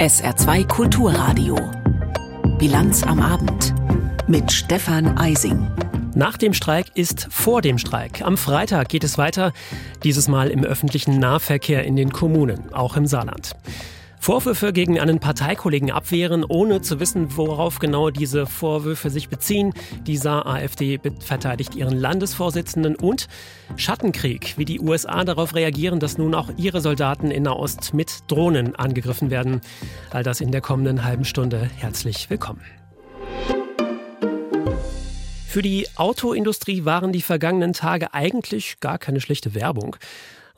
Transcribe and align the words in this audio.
SR2 0.00 0.66
Kulturradio. 0.66 1.56
Bilanz 2.58 3.02
am 3.02 3.20
Abend 3.20 3.74
mit 4.28 4.50
Stefan 4.50 5.18
Eising. 5.18 5.70
Nach 6.14 6.38
dem 6.38 6.54
Streik 6.54 6.86
ist 6.94 7.26
vor 7.28 7.60
dem 7.60 7.76
Streik. 7.76 8.22
Am 8.22 8.38
Freitag 8.38 8.88
geht 8.88 9.04
es 9.04 9.18
weiter, 9.18 9.52
dieses 10.02 10.26
Mal 10.26 10.48
im 10.48 10.64
öffentlichen 10.64 11.18
Nahverkehr 11.18 11.84
in 11.84 11.96
den 11.96 12.14
Kommunen, 12.14 12.72
auch 12.72 12.96
im 12.96 13.04
Saarland. 13.06 13.54
Vorwürfe 14.22 14.74
gegen 14.74 15.00
einen 15.00 15.18
Parteikollegen 15.18 15.90
abwehren, 15.90 16.44
ohne 16.44 16.82
zu 16.82 17.00
wissen, 17.00 17.38
worauf 17.38 17.78
genau 17.78 18.10
diese 18.10 18.44
Vorwürfe 18.44 19.08
sich 19.08 19.30
beziehen. 19.30 19.72
Die 20.06 20.18
Saar-AfD 20.18 21.00
verteidigt 21.20 21.74
ihren 21.74 21.96
Landesvorsitzenden 21.96 22.96
und 22.96 23.28
Schattenkrieg, 23.76 24.58
wie 24.58 24.66
die 24.66 24.78
USA 24.78 25.24
darauf 25.24 25.54
reagieren, 25.54 26.00
dass 26.00 26.18
nun 26.18 26.34
auch 26.34 26.50
ihre 26.58 26.82
Soldaten 26.82 27.30
in 27.30 27.44
Nahost 27.44 27.94
mit 27.94 28.18
Drohnen 28.26 28.76
angegriffen 28.76 29.30
werden. 29.30 29.62
All 30.10 30.22
das 30.22 30.42
in 30.42 30.52
der 30.52 30.60
kommenden 30.60 31.02
halben 31.02 31.24
Stunde. 31.24 31.70
Herzlich 31.78 32.28
willkommen. 32.28 32.60
Für 35.46 35.62
die 35.62 35.86
Autoindustrie 35.96 36.84
waren 36.84 37.10
die 37.10 37.22
vergangenen 37.22 37.72
Tage 37.72 38.12
eigentlich 38.12 38.80
gar 38.80 38.98
keine 38.98 39.22
schlechte 39.22 39.54
Werbung. 39.54 39.96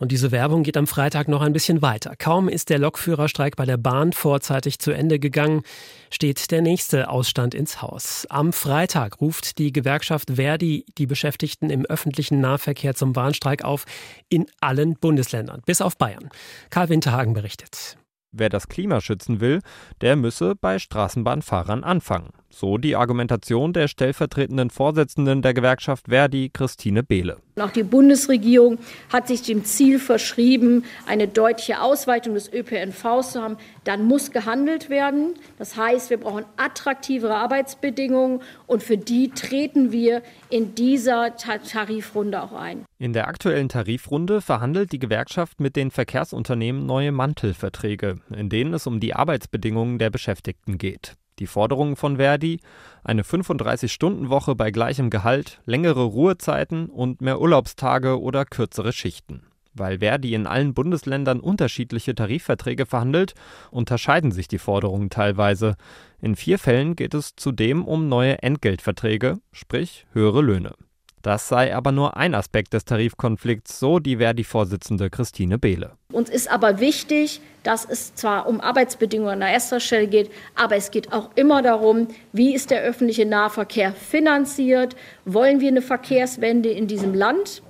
Und 0.02 0.10
diese 0.10 0.32
Werbung 0.32 0.64
geht 0.64 0.76
am 0.76 0.88
Freitag 0.88 1.28
noch 1.28 1.42
ein 1.42 1.52
bisschen 1.52 1.80
weiter. 1.80 2.14
Kaum 2.18 2.48
ist 2.48 2.70
der 2.70 2.80
Lokführerstreik 2.80 3.54
bei 3.54 3.66
der 3.66 3.76
Bahn 3.76 4.12
vorzeitig 4.12 4.80
zu 4.80 4.90
Ende 4.90 5.20
gegangen, 5.20 5.62
steht 6.10 6.50
der 6.50 6.60
nächste 6.60 7.08
Ausstand 7.08 7.54
ins 7.54 7.82
Haus. 7.82 8.26
Am 8.28 8.52
Freitag 8.52 9.20
ruft 9.20 9.58
die 9.58 9.72
Gewerkschaft 9.72 10.32
Verdi 10.34 10.86
die 10.98 11.06
Beschäftigten 11.06 11.70
im 11.70 11.86
öffentlichen 11.86 12.40
Nahverkehr 12.40 12.96
zum 12.96 13.14
Warnstreik 13.14 13.62
auf 13.62 13.84
in 14.28 14.46
allen 14.60 14.94
Bundesländern, 14.94 15.62
bis 15.66 15.80
auf 15.80 15.96
Bayern. 15.96 16.30
Karl 16.70 16.88
Winterhagen 16.88 17.32
berichtet. 17.32 17.96
Wer 18.32 18.48
das 18.48 18.66
Klima 18.66 19.02
schützen 19.02 19.40
will, 19.40 19.60
der 20.00 20.16
müsse 20.16 20.54
bei 20.56 20.78
Straßenbahnfahrern 20.78 21.84
anfangen. 21.84 22.30
So 22.48 22.78
die 22.78 22.96
Argumentation 22.96 23.74
der 23.74 23.88
stellvertretenden 23.88 24.70
Vorsitzenden 24.70 25.42
der 25.42 25.54
Gewerkschaft 25.54 26.06
Verdi, 26.08 26.50
Christine 26.50 27.02
Behle. 27.02 27.36
Auch 27.60 27.70
die 27.70 27.82
Bundesregierung 27.82 28.78
hat 29.12 29.28
sich 29.28 29.42
dem 29.42 29.64
Ziel 29.64 29.98
verschrieben, 29.98 30.84
eine 31.06 31.28
deutliche 31.28 31.82
Ausweitung 31.82 32.32
des 32.32 32.50
ÖPNVs 32.50 33.32
zu 33.32 33.42
haben. 33.42 33.58
Dann 33.84 34.04
muss 34.06 34.30
gehandelt 34.30 34.88
werden. 34.88 35.34
Das 35.58 35.76
heißt, 35.76 36.08
wir 36.08 36.16
brauchen 36.16 36.46
attraktivere 36.56 37.34
Arbeitsbedingungen 37.34 38.40
und 38.66 38.82
für 38.82 38.96
die 38.96 39.30
treten 39.30 39.92
wir 39.92 40.22
in 40.48 40.74
dieser 40.74 41.36
Tarifrunde 41.36 42.42
auch 42.42 42.52
ein. 42.52 42.86
In 42.98 43.12
der 43.12 43.28
aktuellen 43.28 43.68
Tarifrunde 43.68 44.40
verhandelt 44.40 44.92
die 44.92 44.98
Gewerkschaft 44.98 45.60
mit 45.60 45.76
den 45.76 45.90
Verkehrsunternehmen 45.90 46.86
neue 46.86 47.12
Mantelverträge, 47.12 48.20
in 48.34 48.48
denen 48.48 48.72
es 48.72 48.86
um 48.86 48.98
die 48.98 49.14
Arbeitsbedingungen 49.14 49.98
der 49.98 50.08
Beschäftigten 50.08 50.78
geht. 50.78 51.16
Die 51.38 51.46
Forderungen 51.46 51.96
von 51.96 52.16
Verdi, 52.18 52.60
eine 53.04 53.22
35-Stunden-Woche 53.22 54.54
bei 54.54 54.70
gleichem 54.70 55.10
Gehalt, 55.10 55.60
längere 55.64 56.02
Ruhezeiten 56.02 56.86
und 56.86 57.20
mehr 57.20 57.40
Urlaubstage 57.40 58.20
oder 58.20 58.44
kürzere 58.44 58.92
Schichten. 58.92 59.42
Weil 59.74 60.00
Verdi 60.00 60.34
in 60.34 60.46
allen 60.46 60.74
Bundesländern 60.74 61.40
unterschiedliche 61.40 62.14
Tarifverträge 62.14 62.84
verhandelt, 62.84 63.34
unterscheiden 63.70 64.30
sich 64.30 64.46
die 64.46 64.58
Forderungen 64.58 65.08
teilweise. 65.08 65.76
In 66.20 66.36
vier 66.36 66.58
Fällen 66.58 66.94
geht 66.94 67.14
es 67.14 67.34
zudem 67.36 67.84
um 67.84 68.08
neue 68.08 68.42
Entgeltverträge, 68.42 69.38
sprich 69.52 70.06
höhere 70.12 70.42
Löhne. 70.42 70.74
Das 71.22 71.48
sei 71.48 71.74
aber 71.74 71.92
nur 71.92 72.16
ein 72.16 72.34
Aspekt 72.34 72.74
des 72.74 72.84
Tarifkonflikts, 72.84 73.78
so 73.78 74.00
die 74.00 74.16
Verdi-Vorsitzende 74.16 75.08
Christine 75.08 75.58
Behle. 75.58 75.92
Uns 76.10 76.28
ist 76.28 76.50
aber 76.50 76.80
wichtig, 76.80 77.40
dass 77.62 77.84
es 77.84 78.14
zwar 78.14 78.48
um 78.48 78.60
Arbeitsbedingungen 78.60 79.42
an 79.42 79.48
erster 79.48 79.78
Stelle 79.78 80.08
geht, 80.08 80.30
aber 80.56 80.76
es 80.76 80.90
geht 80.90 81.12
auch 81.12 81.30
immer 81.36 81.62
darum, 81.62 82.08
wie 82.32 82.54
ist 82.54 82.70
der 82.70 82.82
öffentliche 82.82 83.24
Nahverkehr 83.24 83.92
finanziert? 83.92 84.96
Wollen 85.24 85.60
wir 85.60 85.68
eine 85.68 85.82
Verkehrswende 85.82 86.70
in 86.70 86.88
diesem 86.88 87.14
Land? 87.14 87.62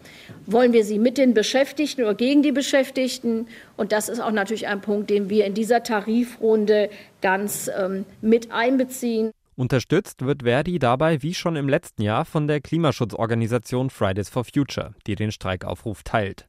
Wollen 0.47 0.73
wir 0.73 0.85
sie 0.85 0.99
mit 0.99 1.19
den 1.19 1.35
Beschäftigten 1.35 2.03
oder 2.03 2.15
gegen 2.15 2.43
die 2.43 2.53
Beschäftigten? 2.53 3.47
Und 3.77 3.93
das 3.93 4.09
ist 4.09 4.21
auch 4.21 4.33
natürlich 4.33 4.67
ein 4.67 4.81
Punkt, 4.81 5.11
den 5.11 5.29
wir 5.29 5.45
in 5.45 5.55
dieser 5.55 5.83
Tarifrunde 5.83 6.89
ganz 7.21 7.71
ähm, 7.79 8.07
mit 8.23 8.51
einbeziehen. 8.51 9.31
Unterstützt 9.55 10.25
wird 10.25 10.45
Verdi 10.45 10.79
dabei 10.79 11.23
wie 11.23 11.35
schon 11.35 11.57
im 11.57 11.69
letzten 11.69 12.03
Jahr 12.03 12.25
von 12.25 12.49
der 12.49 12.61
Klimaschutzorganisation 12.61 13.91
Fridays 13.91 14.31
for 14.31 14.45
Future, 14.45 14.95
die 15.07 15.15
den 15.15 15.31
Streikaufruf 15.31 16.03
teilt. 16.03 16.47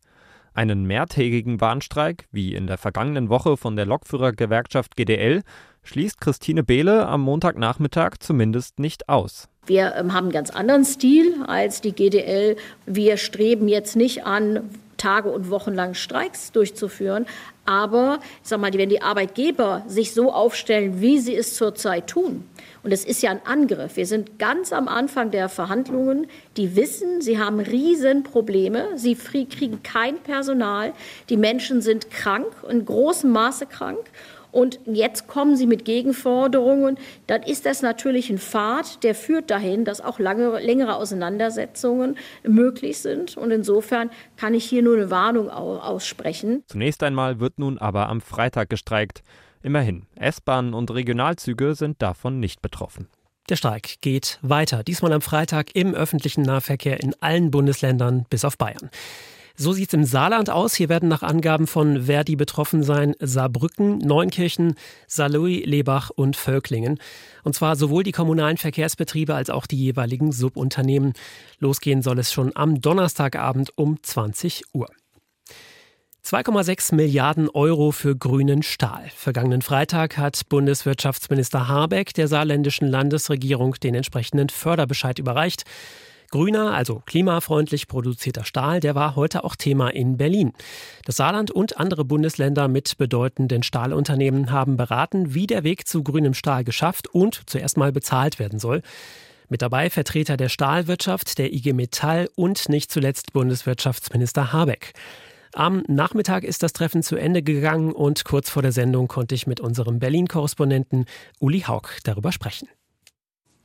Einen 0.53 0.85
mehrtägigen 0.85 1.59
Warnstreik, 1.59 2.27
wie 2.31 2.53
in 2.53 2.67
der 2.67 2.77
vergangenen 2.77 3.27
Woche 3.27 3.57
von 3.57 3.75
der 3.75 3.85
Lokführergewerkschaft 3.85 4.95
GDL, 4.95 5.41
schließt 5.83 6.21
Christine 6.21 6.63
Behle 6.63 7.07
am 7.07 7.21
Montagnachmittag 7.21 8.17
zumindest 8.19 8.79
nicht 8.79 9.09
aus. 9.09 9.49
Wir 9.65 9.95
ähm, 9.95 10.13
haben 10.13 10.25
einen 10.25 10.31
ganz 10.31 10.49
anderen 10.49 10.85
Stil 10.85 11.43
als 11.47 11.81
die 11.81 11.93
GDL. 11.93 12.55
Wir 12.85 13.17
streben 13.17 13.67
jetzt 13.67 13.95
nicht 13.95 14.25
an, 14.25 14.69
Tage 15.03 15.29
und 15.29 15.49
Wochen 15.49 15.73
lang 15.73 15.95
Streiks 15.95 16.53
durchzuführen. 16.53 17.25
Aber 17.65 18.19
ich 18.41 18.49
sag 18.49 18.61
mal, 18.61 18.73
wenn 18.73 18.89
die 18.89 19.01
Arbeitgeber 19.01 19.83
sich 19.87 20.13
so 20.13 20.31
aufstellen, 20.31 21.01
wie 21.01 21.19
sie 21.19 21.35
es 21.35 21.55
zurzeit 21.55 22.07
tun, 22.07 22.45
und 22.83 22.91
es 22.91 23.05
ist 23.05 23.21
ja 23.21 23.31
ein 23.31 23.45
Angriff. 23.45 23.95
Wir 23.95 24.05
sind 24.05 24.39
ganz 24.39 24.73
am 24.73 24.89
Anfang 24.89 25.31
der 25.31 25.47
Verhandlungen. 25.47 26.27
Die 26.57 26.75
wissen, 26.75 27.21
sie 27.21 27.39
haben 27.39 27.61
Riesenprobleme. 27.61 28.97
Sie 28.97 29.15
kriegen 29.15 29.81
kein 29.83 30.17
Personal. 30.17 30.91
Die 31.29 31.37
Menschen 31.37 31.81
sind 31.81 32.11
krank, 32.11 32.47
in 32.69 32.83
großem 32.83 33.31
Maße 33.31 33.67
krank. 33.67 34.01
Und 34.53 34.79
jetzt 34.85 35.27
kommen 35.27 35.57
sie 35.57 35.65
mit 35.65 35.83
Gegenforderungen. 35.83 36.97
Dann 37.27 37.41
ist 37.41 37.65
das 37.65 37.81
natürlich 37.81 38.29
ein 38.29 38.37
Pfad, 38.37 39.03
der 39.03 39.15
führt 39.15 39.49
dahin, 39.49 39.83
dass 39.83 39.99
auch 39.99 40.19
lange, 40.19 40.59
längere 40.59 40.95
Auseinandersetzungen 40.95 42.15
möglich 42.43 42.99
sind. 42.99 43.35
Und 43.35 43.51
insofern 43.51 44.11
kann 44.37 44.53
ich 44.53 44.63
hier 44.63 44.83
nur 44.83 44.95
eine 44.95 45.09
Warnung 45.09 45.49
aussprechen. 45.49 46.63
Zunächst 46.67 47.01
einmal 47.03 47.39
wird 47.39 47.57
nun 47.57 47.79
aber 47.79 48.07
am 48.07 48.21
Freitag 48.21 48.69
gestreikt. 48.69 49.23
Immerhin, 49.63 50.05
S-Bahnen 50.15 50.73
und 50.73 50.91
Regionalzüge 50.91 51.73
sind 51.73 52.01
davon 52.01 52.39
nicht 52.39 52.61
betroffen. 52.61 53.07
Der 53.49 53.55
Streik 53.55 54.01
geht 54.01 54.39
weiter, 54.41 54.83
diesmal 54.83 55.11
am 55.13 55.21
Freitag 55.21 55.75
im 55.75 55.93
öffentlichen 55.93 56.43
Nahverkehr 56.43 57.01
in 57.01 57.13
allen 57.21 57.49
Bundesländern 57.51 58.25
bis 58.29 58.45
auf 58.45 58.57
Bayern. 58.57 58.89
So 59.55 59.71
sieht 59.71 59.89
es 59.89 59.93
im 59.93 60.03
Saarland 60.03 60.49
aus. 60.49 60.73
Hier 60.73 60.89
werden 60.89 61.09
nach 61.09 61.21
Angaben 61.21 61.67
von 61.67 62.05
Verdi 62.05 62.35
betroffen 62.35 62.81
sein 62.81 63.13
Saarbrücken, 63.19 63.99
Neunkirchen, 63.99 64.73
Saarlouis, 65.07 65.63
Lebach 65.63 66.09
und 66.09 66.35
Völklingen. 66.35 66.99
Und 67.43 67.53
zwar 67.53 67.75
sowohl 67.75 68.03
die 68.03 68.11
kommunalen 68.11 68.57
Verkehrsbetriebe 68.57 69.35
als 69.35 69.51
auch 69.51 69.67
die 69.67 69.77
jeweiligen 69.77 70.31
Subunternehmen. 70.31 71.13
Losgehen 71.59 72.01
soll 72.01 72.17
es 72.17 72.33
schon 72.33 72.51
am 72.55 72.81
Donnerstagabend 72.81 73.77
um 73.77 74.01
20 74.01 74.63
Uhr. 74.73 74.89
2,6 76.25 76.95
Milliarden 76.95 77.49
Euro 77.49 77.91
für 77.91 78.15
grünen 78.15 78.63
Stahl. 78.63 79.11
Vergangenen 79.13 79.61
Freitag 79.61 80.17
hat 80.17 80.47
Bundeswirtschaftsminister 80.49 81.67
Habeck 81.67 82.13
der 82.13 82.27
saarländischen 82.27 82.87
Landesregierung 82.87 83.75
den 83.75 83.93
entsprechenden 83.93 84.49
Förderbescheid 84.49 85.19
überreicht. 85.19 85.65
Grüner, 86.33 86.73
also 86.73 87.03
klimafreundlich 87.05 87.87
produzierter 87.87 88.43
Stahl, 88.43 88.79
der 88.79 88.95
war 88.95 89.15
heute 89.15 89.43
auch 89.43 89.55
Thema 89.55 89.89
in 89.89 90.17
Berlin. 90.17 90.53
Das 91.05 91.17
Saarland 91.17 91.51
und 91.51 91.77
andere 91.79 92.05
Bundesländer 92.05 92.67
mit 92.67 92.97
bedeutenden 92.97 93.61
Stahlunternehmen 93.61 94.49
haben 94.49 94.75
beraten, 94.75 95.35
wie 95.35 95.45
der 95.45 95.63
Weg 95.63 95.87
zu 95.87 96.01
grünem 96.01 96.33
Stahl 96.33 96.63
geschafft 96.63 97.07
und 97.07 97.43
zuerst 97.45 97.77
mal 97.77 97.91
bezahlt 97.91 98.39
werden 98.39 98.57
soll. 98.57 98.81
Mit 99.47 99.61
dabei 99.61 99.91
Vertreter 99.91 100.35
der 100.35 100.49
Stahlwirtschaft, 100.49 101.37
der 101.37 101.53
IG 101.53 101.71
Metall 101.73 102.27
und 102.35 102.67
nicht 102.67 102.91
zuletzt 102.91 103.33
Bundeswirtschaftsminister 103.33 104.51
Habeck. 104.51 104.93
Am 105.53 105.83
Nachmittag 105.87 106.45
ist 106.45 106.63
das 106.63 106.73
Treffen 106.73 107.03
zu 107.03 107.15
Ende 107.15 107.43
gegangen 107.43 107.91
und 107.91 108.25
kurz 108.25 108.49
vor 108.49 108.63
der 108.63 108.71
Sendung 108.71 109.07
konnte 109.07 109.35
ich 109.35 109.45
mit 109.45 109.59
unserem 109.59 109.99
Berlin-Korrespondenten 109.99 111.05
Uli 111.39 111.59
Haug 111.59 111.89
darüber 112.03 112.31
sprechen. 112.31 112.67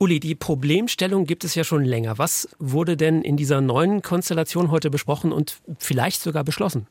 Uli, 0.01 0.21
die 0.21 0.33
Problemstellung 0.33 1.25
gibt 1.25 1.43
es 1.43 1.55
ja 1.55 1.65
schon 1.65 1.83
länger. 1.83 2.17
Was 2.17 2.47
wurde 2.57 2.95
denn 2.95 3.21
in 3.21 3.35
dieser 3.35 3.59
neuen 3.59 4.01
Konstellation 4.01 4.71
heute 4.71 4.89
besprochen 4.89 5.33
und 5.33 5.59
vielleicht 5.77 6.21
sogar 6.21 6.45
beschlossen? 6.45 6.87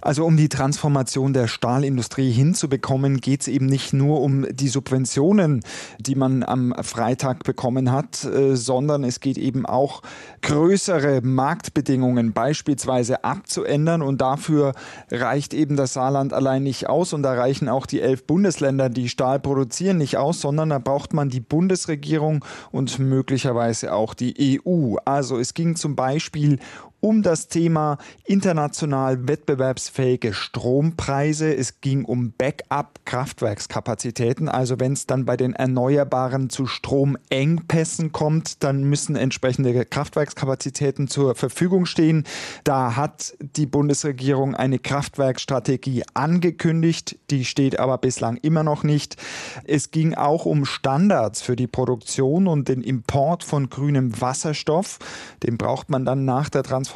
Also 0.00 0.24
um 0.24 0.36
die 0.36 0.48
Transformation 0.48 1.32
der 1.32 1.46
Stahlindustrie 1.46 2.30
hinzubekommen, 2.30 3.20
geht 3.20 3.42
es 3.42 3.48
eben 3.48 3.66
nicht 3.66 3.92
nur 3.92 4.20
um 4.20 4.46
die 4.52 4.68
Subventionen, 4.68 5.62
die 5.98 6.14
man 6.14 6.42
am 6.42 6.74
Freitag 6.82 7.44
bekommen 7.44 7.90
hat, 7.90 8.24
äh, 8.24 8.56
sondern 8.56 9.04
es 9.04 9.20
geht 9.20 9.38
eben 9.38 9.66
auch 9.66 10.02
größere 10.42 11.22
Marktbedingungen 11.22 12.32
beispielsweise 12.32 13.24
abzuändern. 13.24 14.02
Und 14.02 14.20
dafür 14.20 14.74
reicht 15.10 15.54
eben 15.54 15.76
das 15.76 15.94
Saarland 15.94 16.32
allein 16.32 16.62
nicht 16.62 16.88
aus 16.88 17.12
und 17.12 17.22
da 17.22 17.32
reichen 17.32 17.68
auch 17.68 17.86
die 17.86 18.00
elf 18.00 18.26
Bundesländer, 18.26 18.88
die 18.88 19.08
Stahl 19.08 19.40
produzieren, 19.40 19.98
nicht 19.98 20.16
aus, 20.16 20.40
sondern 20.40 20.70
da 20.70 20.78
braucht 20.78 21.14
man 21.14 21.30
die 21.30 21.40
Bundesregierung 21.40 22.44
und 22.70 22.98
möglicherweise 22.98 23.92
auch 23.92 24.14
die 24.14 24.60
EU. 24.64 24.96
Also 25.04 25.38
es 25.38 25.54
ging 25.54 25.76
zum 25.76 25.96
Beispiel 25.96 26.58
um 27.06 27.22
das 27.22 27.46
Thema 27.46 27.98
international 28.24 29.28
wettbewerbsfähige 29.28 30.34
Strompreise. 30.34 31.54
Es 31.54 31.80
ging 31.80 32.04
um 32.04 32.32
Backup-Kraftwerkskapazitäten. 32.32 34.48
Also 34.48 34.80
wenn 34.80 34.94
es 34.94 35.06
dann 35.06 35.24
bei 35.24 35.36
den 35.36 35.52
Erneuerbaren 35.52 36.50
zu 36.50 36.66
Stromengpässen 36.66 38.10
kommt, 38.10 38.64
dann 38.64 38.82
müssen 38.82 39.14
entsprechende 39.14 39.84
Kraftwerkskapazitäten 39.84 41.06
zur 41.06 41.36
Verfügung 41.36 41.86
stehen. 41.86 42.24
Da 42.64 42.96
hat 42.96 43.36
die 43.38 43.66
Bundesregierung 43.66 44.56
eine 44.56 44.80
Kraftwerkstrategie 44.80 46.02
angekündigt. 46.14 47.20
Die 47.30 47.44
steht 47.44 47.78
aber 47.78 47.98
bislang 47.98 48.36
immer 48.38 48.64
noch 48.64 48.82
nicht. 48.82 49.16
Es 49.62 49.92
ging 49.92 50.14
auch 50.14 50.44
um 50.44 50.64
Standards 50.64 51.40
für 51.40 51.54
die 51.54 51.68
Produktion 51.68 52.48
und 52.48 52.66
den 52.66 52.82
Import 52.82 53.44
von 53.44 53.70
grünem 53.70 54.20
Wasserstoff. 54.20 54.98
Den 55.44 55.56
braucht 55.56 55.88
man 55.88 56.04
dann 56.04 56.24
nach 56.24 56.48
der 56.48 56.64
Transformation 56.64 56.95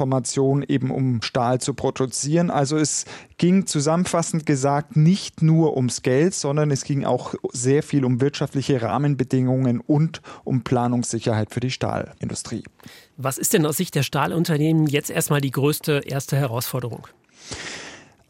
eben, 0.67 0.91
um 0.91 1.21
Stahl 1.21 1.59
zu 1.59 1.73
produzieren. 1.73 2.49
Also 2.49 2.77
es 2.77 3.05
ging 3.37 3.65
zusammenfassend 3.65 4.45
gesagt 4.45 4.95
nicht 4.95 5.41
nur 5.41 5.75
ums 5.75 6.01
Geld, 6.01 6.33
sondern 6.33 6.71
es 6.71 6.83
ging 6.83 7.05
auch 7.05 7.33
sehr 7.51 7.83
viel 7.83 8.05
um 8.05 8.21
wirtschaftliche 8.21 8.81
Rahmenbedingungen 8.81 9.79
und 9.79 10.21
um 10.43 10.63
Planungssicherheit 10.63 11.53
für 11.53 11.59
die 11.59 11.71
Stahlindustrie. 11.71 12.63
Was 13.17 13.37
ist 13.37 13.53
denn 13.53 13.65
aus 13.65 13.77
Sicht 13.77 13.95
der 13.95 14.03
Stahlunternehmen 14.03 14.87
jetzt 14.87 15.09
erstmal 15.09 15.41
die 15.41 15.51
größte 15.51 16.01
erste 16.05 16.37
Herausforderung? 16.37 17.07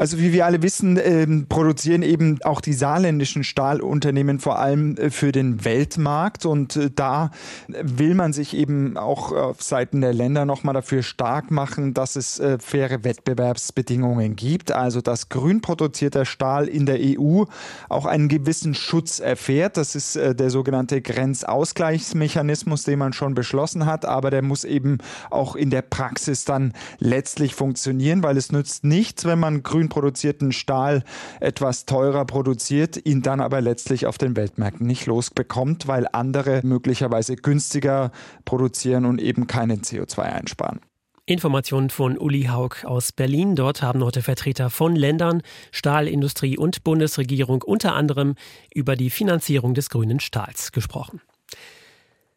Also 0.02 0.18
wie 0.18 0.34
wir 0.34 0.48
alle 0.48 0.64
wissen, 0.64 0.98
äh, 0.98 1.28
produzieren 1.48 2.02
eben 2.02 2.42
auch 2.42 2.60
die 2.60 2.74
saarländischen 2.74 3.44
Stahlunternehmen 3.44 4.40
vor 4.40 4.58
allem 4.58 4.98
äh, 4.98 5.12
für 5.12 5.32
den 5.32 5.64
Weltmarkt. 5.64 6.48
Und 6.48 6.76
äh, 6.76 6.90
da 6.90 7.30
will 7.68 8.16
man 8.16 8.34
sich 8.34 8.58
eben 8.58 8.98
auch 8.98 9.32
auf 9.32 9.62
Seiten 9.62 10.02
der 10.02 10.12
Länder 10.12 10.46
nochmal 10.46 10.74
dafür 10.74 11.04
stark 11.04 11.52
machen, 11.52 11.94
dass 11.94 12.16
es 12.16 12.40
äh, 12.40 12.58
faire 12.58 13.04
Wettbewerbsbedingungen 13.04 14.36
gibt, 14.36 14.72
also 14.72 15.02
dass 15.02 15.30
grün 15.30 15.62
produzierter 15.62 16.26
Stahl 16.26 16.68
in 16.68 16.88
der 16.88 16.98
EU 17.00 17.44
auch 17.88 18.08
einen 18.08 18.28
gewissen 18.28 18.74
Schutz 18.74 19.20
erfährt. 19.20 19.78
Das 19.78 19.94
ist 19.94 20.16
äh, 20.16 20.34
der 20.34 20.50
sogenannte 20.50 21.00
Grenzausgleichsmechanismus, 21.04 22.86
den 22.86 22.98
man 22.98 23.14
schon 23.14 23.36
beschlossen 23.36 23.86
hat, 23.86 24.06
aber 24.06 24.32
der 24.32 24.42
muss 24.42 24.64
eben 24.64 24.98
auch 25.30 25.56
in 25.56 25.70
der 25.70 25.84
Praxis 25.84 26.44
dann 26.44 26.74
letztlich 26.98 27.54
funktionieren, 27.54 28.24
weil 28.24 28.36
es 28.38 28.52
nützt 28.52 28.84
nichts, 28.84 29.26
wenn 29.26 29.38
man 29.38 29.62
grün 29.62 29.91
produzierten 29.92 30.52
Stahl 30.52 31.04
etwas 31.40 31.86
teurer 31.86 32.26
produziert, 32.26 33.06
ihn 33.06 33.22
dann 33.22 33.42
aber 33.42 33.62
letztlich 33.62 34.08
auf 34.08 34.18
den 34.18 34.36
Weltmärkten 34.36 34.88
nicht 34.88 35.06
losbekommt, 35.06 35.88
weil 35.88 36.08
andere 36.12 36.62
möglicherweise 36.64 37.36
günstiger 37.36 38.12
produzieren 38.46 39.06
und 39.06 39.22
eben 39.22 39.46
keinen 39.46 39.82
CO2 39.82 40.22
einsparen. 40.22 40.80
Informationen 41.28 41.92
von 41.92 42.18
Uli 42.18 42.46
Haug 42.46 42.84
aus 42.84 43.12
Berlin. 43.12 43.56
Dort 43.56 43.84
haben 43.84 44.04
heute 44.04 44.22
Vertreter 44.22 44.70
von 44.70 44.96
Ländern, 44.96 45.44
Stahlindustrie 45.72 46.58
und 46.58 46.84
Bundesregierung 46.84 47.62
unter 47.62 47.94
anderem 47.94 48.36
über 48.74 48.96
die 48.96 49.10
Finanzierung 49.10 49.74
des 49.74 49.90
grünen 49.90 50.20
Stahls 50.20 50.72
gesprochen. 50.72 51.22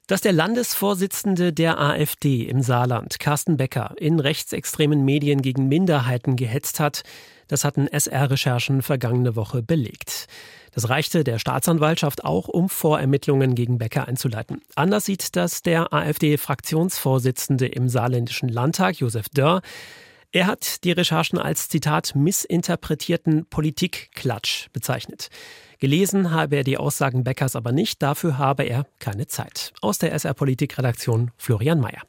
Dass 0.07 0.21
der 0.21 0.35
Landesvorsitzende 0.35 1.55
der 1.55 1.81
AfD 1.81 2.43
im 2.43 2.61
Saarland, 2.61 3.19
Carsten 3.19 3.57
Becker, 3.57 3.95
in 3.97 4.21
rechtsextremen 4.21 5.03
Medien 5.03 5.41
gegen 5.41 5.67
Minderheiten 5.69 6.37
gehetzt 6.37 6.79
hat, 6.79 7.05
das 7.49 7.65
hatten 7.65 7.87
SR-Recherchen 7.87 8.83
vergangene 8.83 9.35
Woche 9.35 9.63
belegt. 9.63 10.27
Das 10.73 10.91
reichte 10.91 11.25
der 11.25 11.39
Staatsanwaltschaft 11.39 12.23
auch, 12.23 12.49
um 12.49 12.69
Vorermittlungen 12.69 13.55
gegen 13.55 13.79
Becker 13.79 14.07
einzuleiten. 14.07 14.61
Anders 14.75 15.07
sieht 15.07 15.37
das 15.37 15.63
der 15.63 15.95
AfD-Fraktionsvorsitzende 15.95 17.67
im 17.67 17.89
saarländischen 17.89 18.51
Landtag, 18.51 18.97
Josef 18.97 19.31
Dörr. 19.31 19.63
Er 20.33 20.47
hat 20.47 20.85
die 20.85 20.93
Recherchen 20.93 21.39
als 21.39 21.71
Zitat 21.71 22.15
missinterpretierten 22.15 23.47
Politikklatsch 23.47 24.67
bezeichnet. 24.75 25.31
Gelesen 25.85 26.31
habe 26.31 26.57
er 26.57 26.65
die 26.65 26.79
Aussagen 26.79 27.25
Beckers 27.25 27.57
aber 27.57 27.71
nicht, 27.71 28.01
dafür 28.01 28.39
habe 28.39 28.63
er 28.63 28.87
keine 29.01 29.27
Zeit. 29.27 29.75
Aus 29.83 29.99
der 29.99 30.15
SR 30.15 30.33
Politik 30.33 30.79
Redaktion 30.79 31.31
Florian 31.37 31.79
Mayer. 31.79 32.01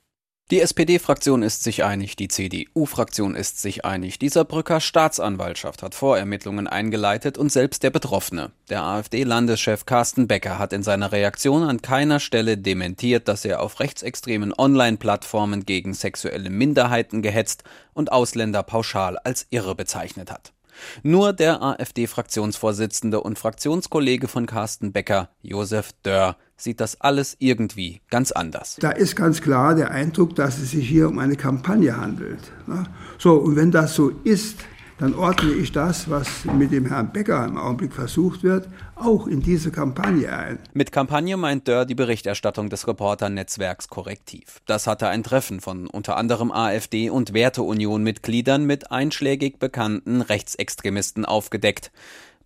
Die 0.49 0.61
SPD-Fraktion 0.61 1.43
ist 1.43 1.61
sich 1.61 1.83
einig, 1.83 2.15
die 2.15 2.29
CDU-Fraktion 2.29 3.35
ist 3.35 3.61
sich 3.61 3.83
einig. 3.83 4.17
Die 4.17 4.29
Saarbrücker 4.29 4.79
Staatsanwaltschaft 4.79 5.83
hat 5.83 5.93
Vorermittlungen 5.93 6.67
eingeleitet 6.67 7.37
und 7.37 7.51
selbst 7.51 7.83
der 7.83 7.89
Betroffene, 7.89 8.53
der 8.69 8.83
AfD-Landeschef 8.83 9.85
Carsten 9.85 10.29
Becker, 10.29 10.57
hat 10.57 10.71
in 10.71 10.81
seiner 10.81 11.11
Reaktion 11.11 11.63
an 11.63 11.81
keiner 11.81 12.21
Stelle 12.21 12.57
dementiert, 12.57 13.27
dass 13.27 13.43
er 13.43 13.61
auf 13.61 13.81
rechtsextremen 13.81 14.53
Online-Plattformen 14.57 15.65
gegen 15.65 15.93
sexuelle 15.93 16.49
Minderheiten 16.49 17.21
gehetzt 17.21 17.65
und 17.93 18.13
Ausländer 18.13 18.63
pauschal 18.63 19.17
als 19.17 19.47
irre 19.49 19.75
bezeichnet 19.75 20.31
hat. 20.31 20.54
Nur 21.03 21.33
der 21.33 21.61
AfD-Fraktionsvorsitzende 21.61 23.21
und 23.21 23.39
Fraktionskollege 23.39 24.27
von 24.27 24.45
Carsten 24.45 24.91
Becker, 24.91 25.29
Josef 25.41 25.91
Dörr, 26.03 26.37
sieht 26.57 26.79
das 26.79 27.01
alles 27.01 27.35
irgendwie 27.39 28.01
ganz 28.09 28.31
anders. 28.31 28.77
Da 28.79 28.91
ist 28.91 29.15
ganz 29.15 29.41
klar 29.41 29.75
der 29.75 29.91
Eindruck, 29.91 30.35
dass 30.35 30.57
es 30.57 30.71
sich 30.71 30.87
hier 30.87 31.09
um 31.09 31.19
eine 31.19 31.35
Kampagne 31.35 31.97
handelt. 31.97 32.39
Ne? 32.67 32.83
So, 33.17 33.33
und 33.33 33.55
wenn 33.55 33.71
das 33.71 33.95
so 33.95 34.09
ist, 34.23 34.57
dann 34.97 35.13
ordne 35.13 35.51
ich 35.51 35.71
das, 35.71 36.09
was 36.09 36.45
mit 36.45 36.71
dem 36.71 36.85
Herrn 36.85 37.11
Becker 37.11 37.45
im 37.45 37.57
Augenblick 37.57 37.93
versucht 37.93 38.43
wird, 38.43 38.69
auch 38.95 39.27
in 39.27 39.41
diese 39.41 39.71
Kampagne 39.71 40.31
ein. 40.31 40.59
Mit 40.73 40.91
Kampagne 40.91 41.37
meint 41.37 41.67
Dörr 41.67 41.85
die 41.85 41.95
Berichterstattung 41.95 42.69
des 42.69 42.87
Reporternetzwerks 42.87 43.87
Korrektiv. 43.87 44.61
Das 44.65 44.87
hatte 44.87 45.07
ein 45.07 45.23
Treffen 45.23 45.61
von 45.61 45.87
unter 45.87 46.17
anderem 46.17 46.51
AfD 46.51 47.09
und 47.09 47.33
Werteunion-Mitgliedern 47.33 48.65
mit 48.65 48.91
einschlägig 48.91 49.59
bekannten 49.59 50.21
Rechtsextremisten 50.21 51.25
aufgedeckt 51.25 51.91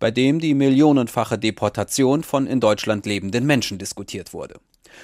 bei 0.00 0.10
dem 0.10 0.40
die 0.40 0.54
millionenfache 0.54 1.38
Deportation 1.38 2.24
von 2.24 2.46
in 2.46 2.58
Deutschland 2.58 3.06
lebenden 3.06 3.46
Menschen 3.46 3.78
diskutiert 3.78 4.32
wurde. 4.32 4.58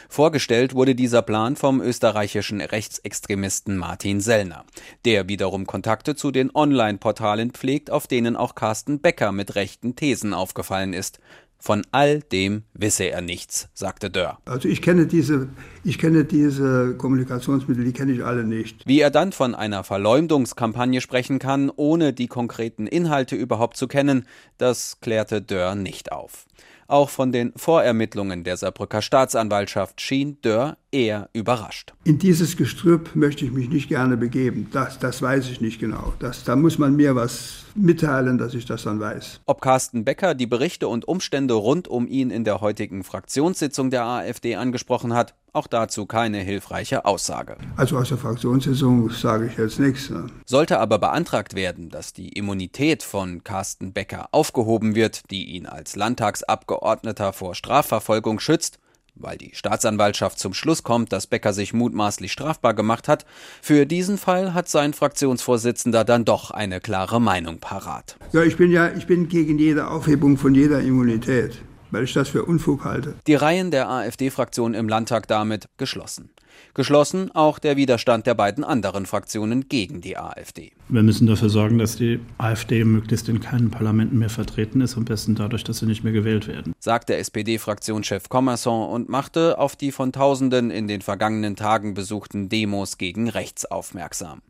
Vorgestellt 0.08 0.74
wurde 0.74 0.94
dieser 0.94 1.22
Plan 1.22 1.56
vom 1.56 1.80
österreichischen 1.80 2.60
Rechtsextremisten 2.60 3.76
Martin 3.76 4.20
Sellner, 4.20 4.64
der 5.04 5.28
wiederum 5.28 5.66
Kontakte 5.66 6.14
zu 6.14 6.30
den 6.30 6.50
Online-Portalen 6.54 7.50
pflegt, 7.50 7.90
auf 7.90 8.06
denen 8.06 8.36
auch 8.36 8.54
Carsten 8.54 9.00
Becker 9.00 9.32
mit 9.32 9.54
rechten 9.54 9.96
Thesen 9.96 10.34
aufgefallen 10.34 10.92
ist. 10.92 11.18
Von 11.58 11.86
all 11.90 12.20
dem 12.20 12.64
wisse 12.74 13.04
er 13.04 13.22
nichts, 13.22 13.68
sagte 13.74 14.10
Dörr. 14.10 14.38
Also 14.44 14.68
ich 14.68 14.82
kenne 14.82 15.06
diese, 15.06 15.48
ich 15.86 15.98
kenne 15.98 16.24
diese 16.24 16.96
Kommunikationsmittel, 16.96 17.84
die 17.84 17.92
kenne 17.92 18.12
ich 18.12 18.24
alle 18.24 18.42
nicht. 18.44 18.82
Wie 18.86 19.00
er 19.00 19.10
dann 19.10 19.30
von 19.30 19.54
einer 19.54 19.84
Verleumdungskampagne 19.84 21.00
sprechen 21.00 21.38
kann, 21.38 21.70
ohne 21.74 22.12
die 22.12 22.26
konkreten 22.26 22.88
Inhalte 22.88 23.36
überhaupt 23.36 23.76
zu 23.76 23.86
kennen, 23.86 24.26
das 24.58 24.98
klärte 25.00 25.40
Dörr 25.40 25.76
nicht 25.76 26.10
auf. 26.10 26.46
Auch 26.88 27.08
von 27.08 27.32
den 27.32 27.52
Vorermittlungen 27.56 28.44
der 28.44 28.56
Saarbrücker 28.56 29.02
Staatsanwaltschaft 29.02 30.00
schien 30.00 30.38
Dörr 30.43 30.76
eher 30.93 31.28
überrascht. 31.32 31.94
In 32.05 32.19
dieses 32.19 32.56
Gestrüpp 32.56 33.16
möchte 33.16 33.44
ich 33.44 33.50
mich 33.50 33.69
nicht 33.69 33.88
gerne 33.88 34.16
begeben. 34.16 34.69
Das, 34.72 34.98
das 35.00 35.20
weiß 35.20 35.50
ich 35.50 35.60
nicht 35.60 35.81
genau. 35.81 36.14
Das, 36.20 36.44
da 36.44 36.55
muss 36.55 36.78
man 36.78 36.94
mir 36.94 37.16
was 37.16 37.64
mitteilen, 37.74 38.38
dass 38.38 38.55
ich 38.55 38.66
das 38.66 38.84
dann 38.84 39.00
weiß. 39.00 39.40
Ob 39.46 39.60
Carsten 39.60 40.05
Becker 40.05 40.34
die 40.34 40.46
Berichte 40.46 40.86
und 40.86 41.06
Umstände 41.06 41.55
rund 41.55 41.88
um 41.88 42.06
ihn 42.06 42.31
in 42.31 42.44
der 42.44 42.60
heutigen 42.60 43.02
Fraktionssitzung 43.02 43.90
der 43.90 44.05
AfD 44.05 44.55
angesprochen 44.55 45.12
hat, 45.12 45.34
auch 45.56 45.67
dazu 45.67 46.06
keine 46.06 46.39
hilfreiche 46.39 47.05
Aussage. 47.05 47.56
Also 47.77 47.96
aus 47.96 48.10
der 48.10 48.19
Fraktionssitzung 48.19 49.10
sage 49.10 49.46
ich 49.46 49.56
jetzt 49.56 49.81
nichts. 49.81 50.10
Ne? 50.10 50.27
Sollte 50.44 50.79
aber 50.79 50.98
beantragt 50.98 51.55
werden, 51.55 51.89
dass 51.89 52.13
die 52.13 52.29
Immunität 52.29 53.03
von 53.03 53.43
Carsten 53.43 53.93
Becker 53.93 54.29
aufgehoben 54.32 54.94
wird, 54.94 55.31
die 55.31 55.46
ihn 55.46 55.67
als 55.67 55.96
Landtagsabgeordneter 55.96 57.32
vor 57.32 57.55
Strafverfolgung 57.55 58.39
schützt, 58.39 58.79
weil 59.17 59.39
die 59.39 59.55
Staatsanwaltschaft 59.55 60.39
zum 60.39 60.53
Schluss 60.53 60.82
kommt, 60.82 61.13
dass 61.13 61.27
Becker 61.27 61.53
sich 61.53 61.72
mutmaßlich 61.72 62.31
strafbar 62.32 62.75
gemacht 62.75 63.08
hat, 63.08 63.25
für 63.63 63.86
diesen 63.86 64.19
Fall 64.19 64.55
hat 64.55 64.69
sein 64.69 64.93
Fraktionsvorsitzender 64.93 66.05
dann 66.05 66.25
doch 66.25 66.51
eine 66.51 66.81
klare 66.81 67.20
Meinung 67.20 67.58
parat. 67.58 68.17
Ja, 68.32 68.43
ich 68.43 68.56
bin 68.56 68.70
ja, 68.70 68.93
ich 68.94 69.06
bin 69.06 69.29
gegen 69.29 69.58
jede 69.58 69.89
Aufhebung 69.89 70.36
von 70.36 70.55
jeder 70.55 70.81
Immunität 70.81 71.63
weil 71.90 72.05
ich 72.05 72.12
das 72.12 72.28
für 72.28 72.44
Unfug 72.44 72.84
halte. 72.84 73.14
Die 73.26 73.34
Reihen 73.34 73.70
der 73.70 73.88
AfD-Fraktion 73.88 74.74
im 74.74 74.88
Landtag 74.88 75.28
damit 75.28 75.69
geschlossen. 75.76 76.31
Geschlossen 76.74 77.31
auch 77.34 77.58
der 77.58 77.76
Widerstand 77.76 78.26
der 78.26 78.34
beiden 78.34 78.64
anderen 78.64 79.06
Fraktionen 79.06 79.69
gegen 79.69 80.00
die 80.00 80.16
AfD. 80.16 80.72
Wir 80.88 81.02
müssen 81.02 81.26
dafür 81.26 81.48
sorgen, 81.48 81.78
dass 81.78 81.96
die 81.96 82.20
AfD 82.38 82.84
möglichst 82.84 83.28
in 83.28 83.40
keinen 83.40 83.70
Parlamenten 83.70 84.19
mehr 84.19 84.28
vertreten 84.28 84.81
ist, 84.81 84.96
am 84.96 85.05
besten 85.05 85.34
dadurch, 85.34 85.64
dass 85.64 85.78
sie 85.78 85.86
nicht 85.86 86.05
mehr 86.05 86.12
gewählt 86.12 86.46
werden. 86.46 86.74
Sagt 86.78 87.08
der 87.08 87.19
SPD-Fraktionschef 87.19 88.28
Commerson 88.28 88.88
und 88.88 89.08
machte 89.08 89.58
auf 89.58 89.76
die 89.76 89.93
von 89.93 90.12
Tausenden 90.12 90.70
in 90.70 90.88
den 90.88 91.02
vergangenen 91.02 91.56
Tagen 91.56 91.94
besuchten 91.94 92.48
Demos 92.48 92.98
gegen 92.98 93.28
rechts 93.28 93.64
aufmerksam. 93.64 94.43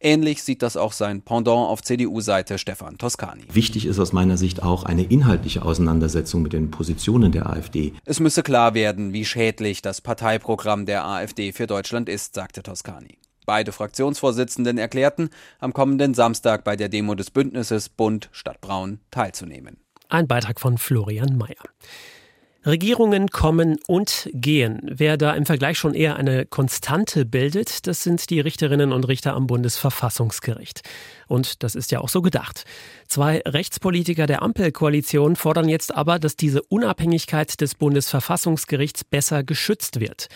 Ähnlich 0.00 0.42
sieht 0.42 0.62
das 0.62 0.76
auch 0.76 0.92
sein 0.92 1.22
Pendant 1.22 1.68
auf 1.68 1.82
CDU-Seite 1.82 2.58
Stefan 2.58 2.98
Toscani. 2.98 3.44
Wichtig 3.52 3.86
ist 3.86 3.98
aus 3.98 4.12
meiner 4.12 4.36
Sicht 4.36 4.62
auch 4.62 4.84
eine 4.84 5.04
inhaltliche 5.04 5.62
Auseinandersetzung 5.62 6.42
mit 6.42 6.52
den 6.52 6.70
Positionen 6.70 7.32
der 7.32 7.48
AfD. 7.50 7.92
Es 8.04 8.20
müsse 8.20 8.42
klar 8.42 8.74
werden, 8.74 9.12
wie 9.12 9.24
schädlich 9.24 9.82
das 9.82 10.00
Parteiprogramm 10.00 10.86
der 10.86 11.04
AfD 11.04 11.52
für 11.52 11.66
Deutschland 11.66 12.08
ist, 12.08 12.34
sagte 12.34 12.62
Toscani. 12.62 13.18
Beide 13.46 13.72
Fraktionsvorsitzenden 13.72 14.78
erklärten, 14.78 15.30
am 15.58 15.72
kommenden 15.72 16.14
Samstag 16.14 16.62
bei 16.62 16.76
der 16.76 16.88
Demo 16.88 17.14
des 17.14 17.30
Bündnisses 17.30 17.88
Bund 17.88 18.28
Stadt 18.32 18.60
Braun 18.60 19.00
teilzunehmen. 19.10 19.78
Ein 20.08 20.28
Beitrag 20.28 20.60
von 20.60 20.78
Florian 20.78 21.36
Mayer. 21.36 21.64
Regierungen 22.66 23.28
kommen 23.28 23.78
und 23.86 24.28
gehen. 24.34 24.80
Wer 24.82 25.16
da 25.16 25.32
im 25.32 25.46
Vergleich 25.46 25.78
schon 25.78 25.94
eher 25.94 26.16
eine 26.16 26.44
Konstante 26.44 27.24
bildet, 27.24 27.86
das 27.86 28.02
sind 28.02 28.28
die 28.28 28.40
Richterinnen 28.40 28.92
und 28.92 29.08
Richter 29.08 29.34
am 29.34 29.46
Bundesverfassungsgericht. 29.46 30.82
Und 31.26 31.62
das 31.62 31.74
ist 31.74 31.90
ja 31.90 32.00
auch 32.00 32.10
so 32.10 32.20
gedacht. 32.20 32.64
Zwei 33.08 33.42
Rechtspolitiker 33.46 34.26
der 34.26 34.42
Ampelkoalition 34.42 35.36
fordern 35.36 35.68
jetzt 35.68 35.94
aber, 35.94 36.18
dass 36.18 36.36
diese 36.36 36.62
Unabhängigkeit 36.62 37.60
des 37.60 37.74
Bundesverfassungsgerichts 37.74 39.04
besser 39.04 39.42
geschützt 39.42 39.98
wird. 39.98 40.28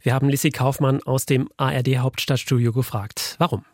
Wir 0.00 0.14
haben 0.14 0.28
Lissy 0.28 0.50
Kaufmann 0.50 1.02
aus 1.04 1.24
dem 1.24 1.48
ARD 1.56 1.98
Hauptstadtstudio 1.98 2.72
gefragt. 2.72 3.36
Warum? 3.38 3.64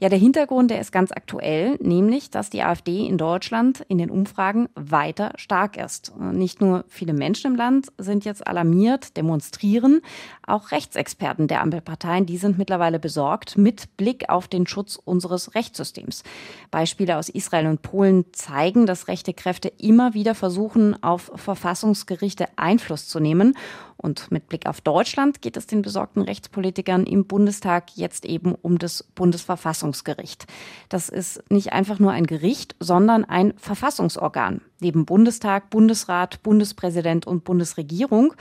Ja, 0.00 0.08
der 0.08 0.18
Hintergrund, 0.18 0.70
der 0.70 0.80
ist 0.80 0.92
ganz 0.92 1.10
aktuell, 1.10 1.76
nämlich, 1.80 2.30
dass 2.30 2.50
die 2.50 2.62
AfD 2.62 3.04
in 3.04 3.18
Deutschland 3.18 3.84
in 3.88 3.98
den 3.98 4.10
Umfragen 4.10 4.68
weiter 4.76 5.32
stark 5.34 5.76
ist. 5.76 6.12
Nicht 6.16 6.60
nur 6.60 6.84
viele 6.86 7.12
Menschen 7.12 7.50
im 7.50 7.56
Land 7.56 7.88
sind 7.98 8.24
jetzt 8.24 8.46
alarmiert, 8.46 9.16
demonstrieren, 9.16 10.00
auch 10.46 10.70
Rechtsexperten 10.70 11.48
der 11.48 11.62
Ampelparteien, 11.62 12.26
die 12.26 12.36
sind 12.36 12.58
mittlerweile 12.58 13.00
besorgt 13.00 13.58
mit 13.58 13.96
Blick 13.96 14.28
auf 14.28 14.46
den 14.46 14.68
Schutz 14.68 14.94
unseres 15.04 15.56
Rechtssystems. 15.56 16.22
Beispiele 16.70 17.16
aus 17.16 17.28
Israel 17.28 17.66
und 17.66 17.82
Polen 17.82 18.24
zeigen, 18.32 18.86
dass 18.86 19.08
rechte 19.08 19.34
Kräfte 19.34 19.66
immer 19.78 20.14
wieder 20.14 20.36
versuchen, 20.36 21.02
auf 21.02 21.32
Verfassungsgerichte 21.34 22.46
Einfluss 22.54 23.08
zu 23.08 23.18
nehmen 23.18 23.54
und 24.00 24.30
mit 24.30 24.48
Blick 24.48 24.66
auf 24.66 24.80
Deutschland 24.80 25.42
geht 25.42 25.56
es 25.56 25.66
den 25.66 25.82
besorgten 25.82 26.22
Rechtspolitikern 26.22 27.04
im 27.04 27.26
Bundestag 27.26 27.96
jetzt 27.96 28.24
eben 28.24 28.54
um 28.54 28.78
das 28.78 29.02
Bundesverfassungsgericht. 29.02 30.46
Das 30.88 31.08
ist 31.08 31.42
nicht 31.50 31.72
einfach 31.72 31.98
nur 31.98 32.12
ein 32.12 32.26
Gericht, 32.26 32.76
sondern 32.78 33.24
ein 33.24 33.54
Verfassungsorgan. 33.58 34.60
Neben 34.80 35.04
Bundestag, 35.04 35.68
Bundesrat, 35.70 36.42
Bundespräsident 36.44 37.26
und 37.26 37.42
Bundesregierung. 37.42 38.34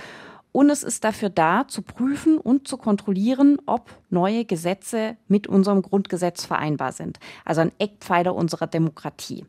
Und 0.52 0.70
es 0.70 0.84
ist 0.84 1.04
dafür 1.04 1.30
da, 1.30 1.68
zu 1.68 1.82
prüfen 1.82 2.38
und 2.38 2.68
zu 2.68 2.78
kontrollieren, 2.78 3.58
ob 3.66 3.90
neue 4.12 4.46
Gesetze 4.46 5.18
mit 5.28 5.48
unserem 5.48 5.82
Grundgesetz 5.82 6.46
vereinbar 6.46 6.92
sind. 6.92 7.20
Also 7.46 7.62
ein 7.62 7.72
Eckpfeiler 7.80 8.36
unserer 8.36 8.68
Demokratie. 8.68 9.46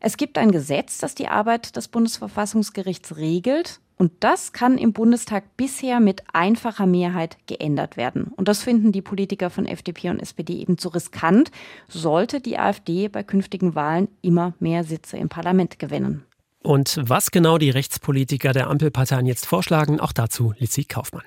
Es 0.00 0.16
gibt 0.16 0.36
ein 0.36 0.50
Gesetz, 0.50 0.98
das 0.98 1.14
die 1.14 1.28
Arbeit 1.28 1.76
des 1.76 1.88
Bundesverfassungsgerichts 1.88 3.16
regelt. 3.16 3.80
Und 4.02 4.10
das 4.18 4.52
kann 4.52 4.78
im 4.78 4.92
Bundestag 4.92 5.56
bisher 5.56 6.00
mit 6.00 6.24
einfacher 6.32 6.86
Mehrheit 6.86 7.36
geändert 7.46 7.96
werden. 7.96 8.32
Und 8.34 8.48
das 8.48 8.64
finden 8.64 8.90
die 8.90 9.00
Politiker 9.00 9.48
von 9.48 9.64
FDP 9.64 10.10
und 10.10 10.18
SPD 10.18 10.54
eben 10.54 10.76
zu 10.76 10.88
riskant, 10.88 11.52
sollte 11.86 12.40
die 12.40 12.58
AfD 12.58 13.06
bei 13.06 13.22
künftigen 13.22 13.76
Wahlen 13.76 14.08
immer 14.20 14.54
mehr 14.58 14.82
Sitze 14.82 15.18
im 15.18 15.28
Parlament 15.28 15.78
gewinnen. 15.78 16.24
Und 16.64 16.98
was 17.00 17.30
genau 17.30 17.58
die 17.58 17.70
Rechtspolitiker 17.70 18.52
der 18.52 18.70
Ampelparteien 18.70 19.24
jetzt 19.24 19.46
vorschlagen, 19.46 20.00
auch 20.00 20.10
dazu 20.10 20.52
Lizzie 20.58 20.84
Kaufmann. 20.84 21.22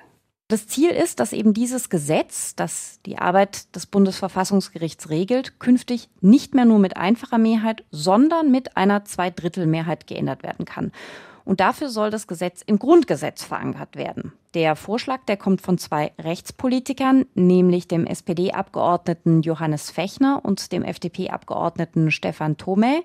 Das 0.48 0.66
Ziel 0.68 0.90
ist, 0.90 1.18
dass 1.18 1.32
eben 1.32 1.54
dieses 1.54 1.88
Gesetz, 1.88 2.56
das 2.56 3.00
die 3.06 3.16
Arbeit 3.16 3.74
des 3.74 3.86
Bundesverfassungsgerichts 3.86 5.08
regelt, 5.08 5.60
künftig 5.60 6.10
nicht 6.20 6.54
mehr 6.54 6.66
nur 6.66 6.78
mit 6.78 6.98
einfacher 6.98 7.38
Mehrheit, 7.38 7.84
sondern 7.90 8.50
mit 8.50 8.76
einer 8.76 9.06
Zweidrittelmehrheit 9.06 10.06
geändert 10.06 10.42
werden 10.42 10.66
kann. 10.66 10.92
Und 11.46 11.60
dafür 11.60 11.90
soll 11.90 12.10
das 12.10 12.26
Gesetz 12.26 12.60
im 12.66 12.80
Grundgesetz 12.80 13.44
verankert 13.44 13.94
werden. 13.94 14.32
Der 14.54 14.74
Vorschlag, 14.74 15.20
der 15.28 15.36
kommt 15.36 15.60
von 15.60 15.78
zwei 15.78 16.12
Rechtspolitikern, 16.18 17.24
nämlich 17.34 17.86
dem 17.86 18.04
SPD-Abgeordneten 18.04 19.42
Johannes 19.42 19.92
Fechner 19.92 20.40
und 20.42 20.72
dem 20.72 20.82
FDP-Abgeordneten 20.82 22.10
Stefan 22.10 22.56
Thome. 22.56 23.02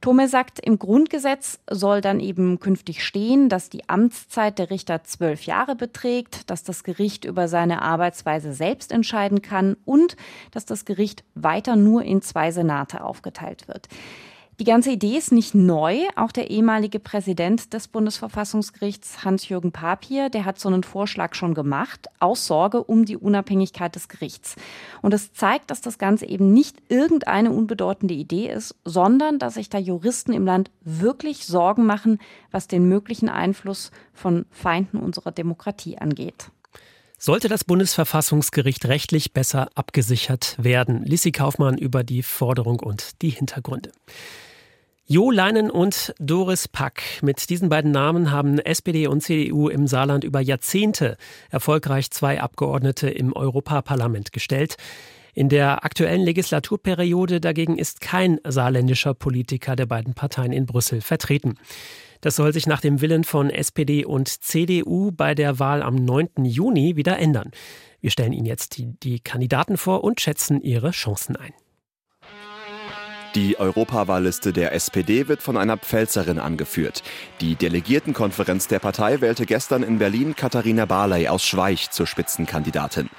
Thome 0.00 0.26
sagt, 0.26 0.58
im 0.58 0.80
Grundgesetz 0.80 1.60
soll 1.70 2.00
dann 2.00 2.18
eben 2.18 2.58
künftig 2.58 3.04
stehen, 3.04 3.48
dass 3.48 3.70
die 3.70 3.88
Amtszeit 3.88 4.58
der 4.58 4.70
Richter 4.70 5.04
zwölf 5.04 5.46
Jahre 5.46 5.76
beträgt, 5.76 6.50
dass 6.50 6.64
das 6.64 6.82
Gericht 6.82 7.24
über 7.24 7.46
seine 7.46 7.82
Arbeitsweise 7.82 8.52
selbst 8.52 8.90
entscheiden 8.90 9.42
kann 9.42 9.76
und 9.84 10.16
dass 10.50 10.66
das 10.66 10.86
Gericht 10.86 11.22
weiter 11.36 11.76
nur 11.76 12.02
in 12.02 12.20
zwei 12.20 12.50
Senate 12.50 13.04
aufgeteilt 13.04 13.68
wird. 13.68 13.88
Die 14.58 14.64
ganze 14.64 14.90
Idee 14.90 15.18
ist 15.18 15.32
nicht 15.32 15.54
neu. 15.54 15.98
Auch 16.16 16.32
der 16.32 16.50
ehemalige 16.50 16.98
Präsident 16.98 17.74
des 17.74 17.88
Bundesverfassungsgerichts, 17.88 19.22
Hans-Jürgen 19.22 19.70
Papier, 19.70 20.30
der 20.30 20.46
hat 20.46 20.58
so 20.58 20.70
einen 20.70 20.82
Vorschlag 20.82 21.34
schon 21.34 21.52
gemacht, 21.52 22.06
aus 22.20 22.46
Sorge 22.46 22.82
um 22.82 23.04
die 23.04 23.18
Unabhängigkeit 23.18 23.94
des 23.94 24.08
Gerichts. 24.08 24.56
Und 25.02 25.12
es 25.12 25.34
zeigt, 25.34 25.70
dass 25.70 25.82
das 25.82 25.98
Ganze 25.98 26.24
eben 26.24 26.54
nicht 26.54 26.78
irgendeine 26.88 27.52
unbedeutende 27.52 28.14
Idee 28.14 28.48
ist, 28.50 28.74
sondern 28.82 29.38
dass 29.38 29.54
sich 29.54 29.68
da 29.68 29.76
Juristen 29.76 30.32
im 30.32 30.46
Land 30.46 30.70
wirklich 30.80 31.44
Sorgen 31.44 31.84
machen, 31.84 32.18
was 32.50 32.66
den 32.66 32.88
möglichen 32.88 33.28
Einfluss 33.28 33.90
von 34.14 34.46
Feinden 34.50 34.96
unserer 34.96 35.32
Demokratie 35.32 35.98
angeht. 35.98 36.50
Sollte 37.18 37.48
das 37.48 37.64
Bundesverfassungsgericht 37.64 38.86
rechtlich 38.86 39.34
besser 39.34 39.68
abgesichert 39.74 40.56
werden? 40.58 41.04
Lissi 41.04 41.32
Kaufmann 41.32 41.76
über 41.76 42.04
die 42.04 42.22
Forderung 42.22 42.80
und 42.80 43.20
die 43.20 43.30
Hintergründe. 43.30 43.92
Jo 45.08 45.30
Leinen 45.30 45.70
und 45.70 46.12
Doris 46.18 46.66
Pack. 46.66 47.00
Mit 47.22 47.48
diesen 47.48 47.68
beiden 47.68 47.92
Namen 47.92 48.32
haben 48.32 48.58
SPD 48.58 49.06
und 49.06 49.20
CDU 49.20 49.68
im 49.68 49.86
Saarland 49.86 50.24
über 50.24 50.40
Jahrzehnte 50.40 51.16
erfolgreich 51.48 52.10
zwei 52.10 52.40
Abgeordnete 52.40 53.08
im 53.08 53.32
Europaparlament 53.32 54.32
gestellt. 54.32 54.74
In 55.32 55.48
der 55.48 55.84
aktuellen 55.84 56.22
Legislaturperiode 56.22 57.40
dagegen 57.40 57.78
ist 57.78 58.00
kein 58.00 58.40
saarländischer 58.42 59.14
Politiker 59.14 59.76
der 59.76 59.86
beiden 59.86 60.14
Parteien 60.14 60.52
in 60.52 60.66
Brüssel 60.66 61.00
vertreten. 61.00 61.54
Das 62.20 62.34
soll 62.34 62.52
sich 62.52 62.66
nach 62.66 62.80
dem 62.80 63.00
Willen 63.00 63.22
von 63.22 63.48
SPD 63.48 64.04
und 64.04 64.26
CDU 64.26 65.12
bei 65.12 65.36
der 65.36 65.60
Wahl 65.60 65.84
am 65.84 65.94
9. 65.94 66.30
Juni 66.42 66.96
wieder 66.96 67.16
ändern. 67.20 67.52
Wir 68.00 68.10
stellen 68.10 68.32
Ihnen 68.32 68.46
jetzt 68.46 68.76
die, 68.76 68.86
die 69.04 69.20
Kandidaten 69.20 69.76
vor 69.76 70.02
und 70.02 70.20
schätzen 70.20 70.60
ihre 70.60 70.90
Chancen 70.90 71.36
ein. 71.36 71.52
Die 73.36 73.58
Europawahlliste 73.60 74.54
der 74.54 74.72
SPD 74.72 75.28
wird 75.28 75.42
von 75.42 75.58
einer 75.58 75.76
Pfälzerin 75.76 76.38
angeführt. 76.38 77.02
Die 77.42 77.54
Delegiertenkonferenz 77.54 78.66
der 78.66 78.78
Partei 78.78 79.20
wählte 79.20 79.44
gestern 79.44 79.82
in 79.82 79.98
Berlin 79.98 80.34
Katharina 80.34 80.86
Barley 80.86 81.28
aus 81.28 81.44
Schweich 81.44 81.90
zur 81.90 82.06
Spitzenkandidatin. 82.06 83.10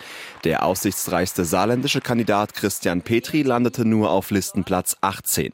Der 0.43 0.63
aussichtsreichste 0.63 1.45
saarländische 1.45 2.01
Kandidat 2.01 2.55
Christian 2.55 3.03
Petri 3.03 3.43
landete 3.43 3.85
nur 3.85 4.09
auf 4.09 4.31
Listenplatz 4.31 4.97
18. 5.01 5.51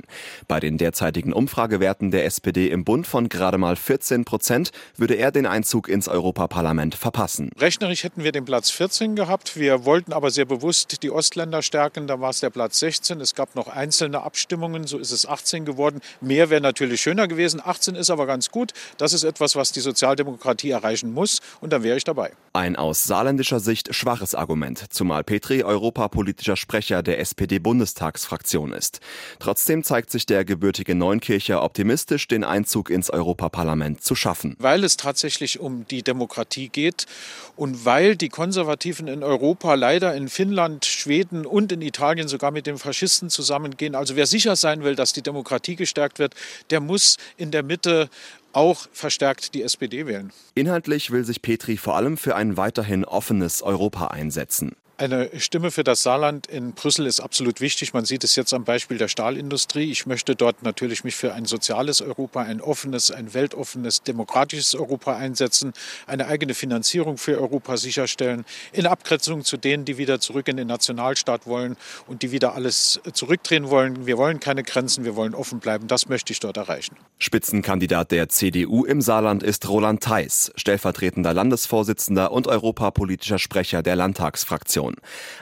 Bei 0.48 0.62
den 0.62 0.77
derzeitigen 0.77 1.34
Umfragewerten 1.34 2.12
der 2.12 2.24
SPD 2.24 2.70
im 2.70 2.86
Bund 2.86 3.05
von 3.05 3.27
gerade 3.27 3.58
mal 3.58 3.75
14 3.75 4.24
Prozent 4.24 4.72
würde 4.96 5.15
er 5.15 5.32
den 5.32 5.46
Einzug 5.46 5.89
ins 5.89 6.08
Europaparlament 6.08 6.96
verpassen. 6.96 7.50
Rechnerisch 7.58 8.05
hätten 8.05 8.24
wir 8.24 8.32
den 8.32 8.46
Platz 8.46 8.70
14 8.70 9.15
gehabt. 9.17 9.58
Wir 9.58 9.84
wollten 9.84 10.13
aber 10.13 10.32
sehr 10.32 10.46
bewusst 10.46 11.03
die 11.03 11.12
Ostländer 11.12 11.62
stärken. 11.62 12.08
Da 12.08 12.22
war 12.22 12.29
es 12.29 12.39
der 12.39 12.50
Platz 12.50 12.79
16. 12.79 13.20
Es 13.20 13.36
gab 13.36 13.55
noch 13.55 13.67
einzelne 13.67 14.22
Abstimmungen. 14.22 14.53
So 14.88 14.98
ist 14.98 15.12
es 15.12 15.26
18 15.26 15.66
geworden. 15.66 16.02
Mehr 16.22 16.50
wäre 16.50 16.62
natürlich 16.62 17.02
schöner 17.02 17.28
gewesen. 17.28 17.62
18 17.64 17.96
ist 17.96 18.10
aber 18.10 18.26
ganz 18.26 18.50
gut. 18.50 18.72
Das 18.98 19.14
ist 19.14 19.24
etwas, 19.24 19.56
was 19.56 19.72
die 19.72 19.82
Sozialdemokratie 19.82 20.72
erreichen 20.72 21.14
muss. 21.14 21.40
Und 21.62 21.74
dann 21.74 21.84
wäre 21.84 21.98
ich 21.98 22.04
dabei. 22.04 22.32
Ein 22.56 22.76
aus 22.76 23.06
saarländischer 23.06 23.60
Sicht 23.60 23.96
schwaches 23.96 24.36
Argument. 24.36 24.94
Zumal 24.94 25.24
Petri 25.24 25.64
europapolitischer 25.64 26.56
Sprecher 26.56 27.02
der 27.02 27.20
SPD-Bundestagsfraktion 27.20 28.74
ist. 28.74 29.00
Trotzdem 29.40 29.84
zeigt 29.84 30.12
sich 30.12 30.28
der 30.28 30.46
gebürtige 30.46 30.94
Neunkircher 30.94 31.64
optimistisch, 31.64 32.28
den 32.28 32.44
Einzug 32.44 32.92
ins 32.92 33.10
Europaparlament 33.10 34.04
zu 34.04 34.14
schaffen. 34.14 34.56
Weil 34.60 34.84
es 34.84 34.98
tatsächlich 34.98 35.62
um 35.62 35.88
die 35.88 36.04
Demokratie 36.04 36.70
geht 36.70 37.08
und 37.56 37.86
weil 37.86 38.16
die 38.16 38.30
Konservativen 38.30 39.08
in 39.08 39.24
Europa 39.24 39.74
leider 39.74 40.14
in 40.14 40.30
Finnland, 40.30 40.86
Schweden 40.86 41.48
und 41.48 41.72
in 41.72 41.82
Italien 41.82 42.28
sogar 42.28 42.52
mit 42.52 42.68
den 42.68 42.78
Faschisten 42.78 43.32
zusammengehen. 43.32 43.96
Also 43.96 44.16
wer 44.16 44.28
sicher 44.28 44.56
sein 44.56 44.84
will, 44.84 44.96
dass 44.96 45.12
die 45.12 45.24
Demokratie 45.24 45.76
gestärkt 45.76 46.20
wird, 46.20 46.36
der 46.70 46.82
muss 46.82 47.18
in 47.36 47.50
der 47.50 47.64
Mitte 47.64 48.12
auch 48.54 48.88
verstärkt 48.92 49.54
die 49.54 49.64
SPD 49.64 50.06
wählen. 50.08 50.32
Inhaltlich 50.56 51.12
will 51.12 51.26
sich 51.26 51.42
Petri 51.42 51.78
vor 51.78 51.96
allem 51.96 52.18
für 52.18 52.36
ein 52.36 52.58
weiterhin 52.58 53.06
offenes 53.06 53.62
Europa 53.62 54.08
einsetzen. 54.08 54.76
Eine 54.96 55.32
Stimme 55.40 55.72
für 55.72 55.84
das 55.84 56.04
Saarland 56.04 56.46
in 56.46 56.74
Brüssel 56.74 57.08
ist 57.08 57.20
absolut 57.20 57.62
wichtig. 57.62 57.94
Man 57.94 58.06
sieht 58.06 58.24
es 58.24 58.36
jetzt 58.36 58.54
am 58.54 58.64
Beispiel 58.64 59.00
der 59.00 59.08
Stahlindustrie. 59.08 59.90
Ich 59.90 60.06
möchte 60.06 60.36
dort 60.36 60.62
natürlich 60.62 61.04
mich 61.04 61.16
für 61.16 61.34
ein 61.34 61.46
soziales 61.46 62.00
Europa, 62.00 62.44
ein 62.44 62.62
offenes, 62.62 63.10
ein 63.10 63.34
weltoffenes, 63.34 64.04
demokratisches 64.04 64.76
Europa 64.76 65.18
einsetzen, 65.18 65.74
eine 66.06 66.28
eigene 66.28 66.54
Finanzierung 66.54 67.18
für 67.18 67.42
Europa 67.42 67.78
sicherstellen, 67.78 68.46
in 68.72 68.86
Abgrenzung 68.86 69.44
zu 69.44 69.58
denen, 69.58 69.84
die 69.84 69.98
wieder 69.98 70.20
zurück 70.20 70.48
in 70.48 70.58
den 70.58 70.68
Nationalstaat 70.68 71.48
wollen 71.48 71.76
und 72.06 72.22
die 72.22 72.32
wieder 72.32 72.54
alles 72.54 73.02
zurückdrehen 73.14 73.72
wollen. 73.72 74.06
Wir 74.06 74.20
wollen 74.20 74.40
keine 74.40 74.62
Grenzen, 74.62 75.06
wir 75.06 75.16
wollen 75.16 75.34
offen 75.34 75.60
bleiben. 75.60 75.88
Das 75.88 76.08
möchte 76.08 76.34
ich 76.34 76.40
dort 76.40 76.58
erreichen. 76.58 76.98
Spitzenkandidat 77.18 78.12
der 78.12 78.30
CDU 78.30 78.86
im 78.86 79.02
Saarland 79.02 79.42
ist 79.42 79.68
Roland 79.68 80.04
Theis, 80.04 80.52
stellvertretender 80.56 81.34
Landesvorsitzender 81.34 82.32
und 82.32 82.46
europapolitischer 82.46 83.40
Sprecher 83.40 83.82
der 83.82 83.96
Landtagsfraktion. 83.96 84.83
Koalition. 84.84 84.96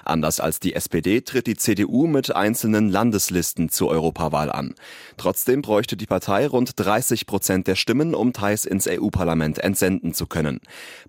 Anders 0.04 0.40
als 0.40 0.60
die 0.60 0.74
SPD 0.74 1.22
tritt 1.22 1.48
die 1.48 1.56
CDU 1.56 2.08
mit 2.08 2.36
einzelnen 2.36 2.90
Landeslisten 2.90 3.70
zur 3.70 3.90
Europawahl 3.90 4.52
an. 4.52 4.76
Trotzdem 5.18 5.62
bräuchte 5.62 5.96
die 5.96 6.06
Partei 6.06 6.48
rund 6.48 6.74
30 6.76 7.26
Prozent 7.28 7.68
der 7.68 7.76
Stimmen, 7.76 8.16
um 8.16 8.34
Theis 8.34 8.66
ins 8.66 8.88
EU-Parlament 8.88 9.60
entsenden 9.60 10.14
zu 10.14 10.26
können. 10.26 10.60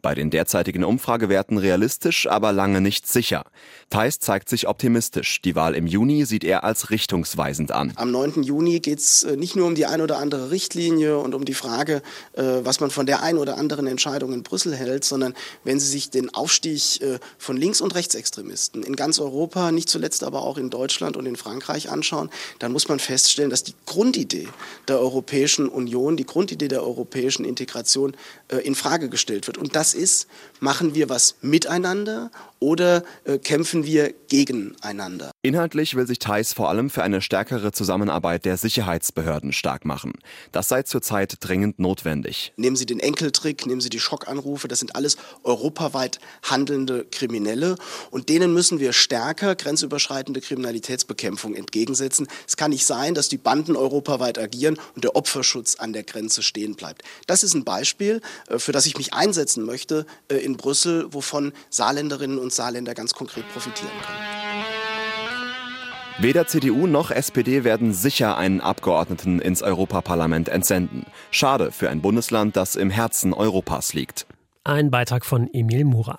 Bei 0.02 0.14
den 0.14 0.30
derzeitigen 0.30 0.84
Umfragewerten 0.84 1.58
realistisch, 1.58 2.26
aber 2.26 2.52
lange 2.52 2.80
nicht 2.80 3.08
sicher. 3.08 3.44
Theis 3.90 4.18
zeigt 4.18 4.48
sich 4.48 4.68
optimistisch. 4.68 5.40
Die 5.42 5.54
Wahl 5.54 5.74
im 5.74 5.86
Juni 5.86 6.24
sieht 6.24 6.44
er 6.44 6.64
als 6.64 6.90
richtungsweisend 6.90 7.72
an. 7.72 7.92
Am 7.96 8.10
9. 8.10 8.42
Juni 8.42 8.80
geht 8.80 8.98
es 8.98 9.22
äh, 9.22 9.36
nicht 9.36 9.56
nur 9.56 9.66
um 9.66 9.74
die 9.74 9.86
ein 9.86 10.00
oder 10.00 10.18
andere 10.18 10.50
Richtlinie 10.50 11.18
und 11.18 11.34
um 11.34 11.44
die 11.44 11.54
Frage, 11.54 12.02
äh, 12.34 12.42
was 12.62 12.80
man 12.80 12.90
von 12.90 13.06
der 13.06 13.22
ein 13.22 13.38
oder 13.38 13.56
anderen 13.56 13.86
Entscheidung 13.86 14.32
in 14.32 14.42
Brüssel 14.42 14.74
hält, 14.74 15.04
sondern 15.04 15.34
wenn 15.64 15.80
Sie 15.80 15.88
sich 15.88 16.10
den 16.10 16.32
Aufstieg 16.34 17.00
äh, 17.00 17.18
von 17.38 17.56
Links- 17.56 17.80
und 17.80 17.94
Rechtsextremisten 18.22 18.82
in 18.82 18.94
ganz 18.96 19.18
Europa, 19.18 19.72
nicht 19.72 19.88
zuletzt 19.88 20.22
aber 20.22 20.42
auch 20.42 20.56
in 20.56 20.70
Deutschland 20.70 21.16
und 21.16 21.26
in 21.26 21.36
Frankreich 21.36 21.90
anschauen, 21.90 22.30
dann 22.60 22.72
muss 22.72 22.88
man 22.88 22.98
feststellen, 22.98 23.50
dass 23.50 23.64
die 23.64 23.74
Grundidee 23.84 24.48
der 24.88 25.00
Europäischen 25.00 25.68
Union, 25.68 26.16
die 26.16 26.24
Grundidee 26.24 26.68
der 26.68 26.84
europäischen 26.84 27.44
Integration 27.44 28.16
in 28.62 28.74
Frage 28.74 29.08
gestellt 29.08 29.46
wird. 29.46 29.58
Und 29.58 29.74
das 29.74 29.94
ist, 29.94 30.28
machen 30.60 30.94
wir 30.94 31.08
was 31.08 31.36
miteinander 31.40 32.30
oder 32.62 33.02
äh, 33.24 33.38
kämpfen 33.38 33.84
wir 33.84 34.14
gegeneinander? 34.28 35.32
Inhaltlich 35.42 35.96
will 35.96 36.06
sich 36.06 36.20
Thais 36.20 36.52
vor 36.52 36.68
allem 36.68 36.90
für 36.90 37.02
eine 37.02 37.20
stärkere 37.20 37.72
Zusammenarbeit 37.72 38.44
der 38.44 38.56
Sicherheitsbehörden 38.56 39.52
stark 39.52 39.84
machen. 39.84 40.12
Das 40.52 40.68
sei 40.68 40.84
zurzeit 40.84 41.38
dringend 41.40 41.80
notwendig. 41.80 42.52
Nehmen 42.56 42.76
Sie 42.76 42.86
den 42.86 43.00
Enkeltrick, 43.00 43.66
nehmen 43.66 43.80
Sie 43.80 43.90
die 43.90 43.98
Schockanrufe, 43.98 44.68
das 44.68 44.78
sind 44.78 44.94
alles 44.94 45.16
europaweit 45.42 46.20
handelnde 46.44 47.04
Kriminelle 47.10 47.74
und 48.12 48.28
denen 48.28 48.52
müssen 48.52 48.78
wir 48.78 48.92
stärker 48.92 49.56
grenzüberschreitende 49.56 50.40
Kriminalitätsbekämpfung 50.40 51.54
entgegensetzen. 51.54 52.28
Es 52.46 52.56
kann 52.56 52.70
nicht 52.70 52.86
sein, 52.86 53.14
dass 53.14 53.28
die 53.28 53.38
Banden 53.38 53.74
europaweit 53.74 54.38
agieren 54.38 54.78
und 54.94 55.02
der 55.02 55.16
Opferschutz 55.16 55.76
an 55.76 55.92
der 55.92 56.04
Grenze 56.04 56.42
stehen 56.42 56.76
bleibt. 56.76 57.02
Das 57.26 57.42
ist 57.42 57.54
ein 57.54 57.64
Beispiel, 57.64 58.20
äh, 58.48 58.58
für 58.58 58.70
das 58.70 58.86
ich 58.86 58.96
mich 58.96 59.14
einsetzen 59.14 59.64
möchte 59.64 60.06
äh, 60.28 60.36
in 60.36 60.56
Brüssel, 60.56 61.06
wovon 61.12 61.52
Saarländerinnen 61.70 62.38
und 62.38 62.52
Saarländer 62.52 62.94
ganz 62.94 63.14
konkret 63.14 63.50
profitieren 63.52 63.90
können. 64.06 64.42
Weder 66.18 66.46
CDU 66.46 66.86
noch 66.86 67.10
SPD 67.10 67.64
werden 67.64 67.94
sicher 67.94 68.36
einen 68.36 68.60
Abgeordneten 68.60 69.40
ins 69.40 69.62
Europaparlament 69.62 70.50
entsenden. 70.50 71.06
Schade 71.30 71.72
für 71.72 71.88
ein 71.88 72.02
Bundesland, 72.02 72.56
das 72.56 72.76
im 72.76 72.90
Herzen 72.90 73.32
Europas 73.32 73.94
liegt. 73.94 74.26
Ein 74.64 74.90
Beitrag 74.90 75.24
von 75.24 75.48
Emil 75.52 75.86
Mura. 75.86 76.18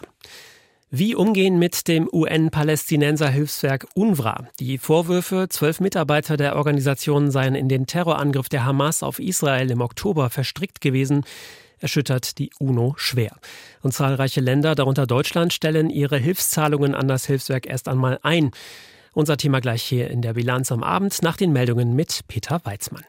Wie 0.95 1.15
umgehen 1.15 1.57
mit 1.57 1.87
dem 1.87 2.07
UN-Palästinenser-Hilfswerk 2.07 3.87
UNRWA? 3.95 4.47
Die 4.59 4.77
Vorwürfe, 4.77 5.47
zwölf 5.49 5.79
Mitarbeiter 5.79 6.37
der 6.37 6.55
Organisation 6.55 7.31
seien 7.31 7.55
in 7.55 7.67
den 7.67 7.87
Terrorangriff 7.87 8.47
der 8.47 8.63
Hamas 8.63 9.01
auf 9.01 9.17
Israel 9.17 9.71
im 9.71 9.81
Oktober 9.81 10.29
verstrickt 10.29 10.81
gewesen, 10.81 11.25
erschüttert 11.79 12.37
die 12.37 12.51
UNO 12.59 12.93
schwer. 12.97 13.35
Und 13.81 13.95
zahlreiche 13.95 14.39
Länder, 14.39 14.75
darunter 14.75 15.07
Deutschland, 15.07 15.51
stellen 15.51 15.89
ihre 15.89 16.19
Hilfszahlungen 16.19 16.93
an 16.93 17.07
das 17.07 17.25
Hilfswerk 17.25 17.65
erst 17.65 17.87
einmal 17.87 18.19
ein. 18.21 18.51
Unser 19.13 19.37
Thema 19.37 19.61
gleich 19.61 19.81
hier 19.81 20.11
in 20.11 20.21
der 20.21 20.33
Bilanz 20.33 20.71
am 20.71 20.83
Abend 20.83 21.23
nach 21.23 21.37
den 21.37 21.51
Meldungen 21.51 21.95
mit 21.95 22.19
Peter 22.27 22.61
Weizmann. 22.65 23.03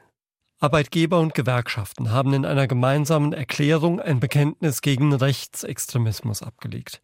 Arbeitgeber 0.64 1.20
und 1.20 1.34
Gewerkschaften 1.34 2.10
haben 2.10 2.32
in 2.32 2.46
einer 2.46 2.66
gemeinsamen 2.66 3.34
Erklärung 3.34 4.00
ein 4.00 4.18
Bekenntnis 4.18 4.80
gegen 4.80 5.12
Rechtsextremismus 5.12 6.42
abgelegt. 6.42 7.02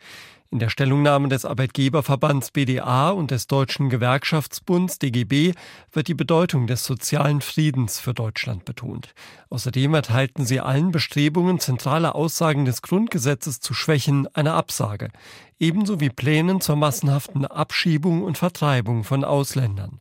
In 0.50 0.61
der 0.61 0.71
Stellungnahme 0.71 1.29
des 1.29 1.45
Arbeitgeberverbands 1.45 2.52
BDA 2.52 3.11
und 3.11 3.31
des 3.31 3.49
Deutschen 3.49 3.90
Gewerkschaftsbunds 3.90 4.99
DGB 4.99 5.52
wird 5.93 6.09
die 6.09 6.14
Bedeutung 6.14 6.69
des 6.69 6.85
sozialen 6.85 7.43
Friedens 7.43 8.00
für 8.00 8.14
Deutschland 8.14 8.64
betont. 8.64 9.12
Außerdem 9.50 9.93
erteilten 9.93 10.47
sie 10.47 10.61
allen 10.61 10.90
Bestrebungen, 10.90 11.61
zentrale 11.61 12.15
Aussagen 12.15 12.65
des 12.65 12.80
Grundgesetzes 12.80 13.61
zu 13.61 13.75
schwächen, 13.75 14.26
eine 14.34 14.54
Absage, 14.54 15.11
ebenso 15.58 16.00
wie 16.00 16.08
Plänen 16.08 16.63
zur 16.63 16.76
massenhaften 16.76 17.45
Abschiebung 17.45 18.23
und 18.23 18.39
Vertreibung 18.39 19.04
von 19.04 19.23
Ausländern. 19.23 20.00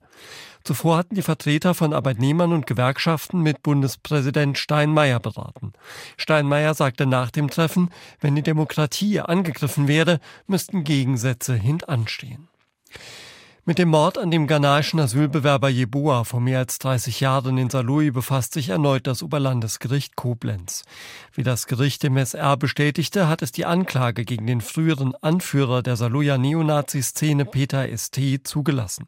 Zuvor 0.64 0.98
hatten 0.98 1.16
die 1.16 1.22
Vertreter 1.22 1.74
von 1.74 1.94
Arbeitnehmern 1.94 2.54
und 2.54 2.68
Gewerkschaften 2.68 3.42
mit 3.42 3.64
Bundespräsident 3.64 4.58
Steinmeier 4.58 5.20
beraten. 5.20 5.74
Steinmeier 6.18 6.74
sagte 6.74 7.06
nach 7.06 7.32
dem 7.32 7.50
Treffen, 7.50 7.90
wenn 8.20 8.36
die 8.36 8.44
Demokratie 8.44 9.20
angegriffen 9.20 9.88
werde, 9.88 10.20
müssten 10.48 10.84
Gegensätze 10.84 11.56
hintanstehen. 11.56 12.50
Mit 13.70 13.78
dem 13.78 13.90
Mord 13.90 14.18
an 14.18 14.32
dem 14.32 14.48
ghanaischen 14.48 15.00
Asylbewerber 15.00 15.70
Jeboa 15.70 16.24
vor 16.24 16.42
mehr 16.42 16.58
als 16.58 16.80
30 16.80 17.20
Jahren 17.20 17.56
in 17.60 17.70
Saarlouis 17.70 18.12
befasst 18.12 18.54
sich 18.54 18.70
erneut 18.70 19.06
das 19.06 19.22
Oberlandesgericht 19.22 20.16
Koblenz. 20.16 20.82
Wie 21.34 21.44
das 21.44 21.68
Gericht 21.68 22.02
dem 22.02 22.18
SR 22.18 22.58
bestätigte, 22.58 23.28
hat 23.28 23.44
es 23.44 23.52
die 23.52 23.66
Anklage 23.66 24.26
gegen 24.26 24.48
den 24.48 24.62
früheren 24.62 25.14
Anführer 25.22 25.84
der 25.84 25.98
Saarlouier 25.98 26.40
Neonazi-Szene 26.40 27.46
Peter 27.46 27.86
St. 27.96 28.40
zugelassen. 28.44 29.08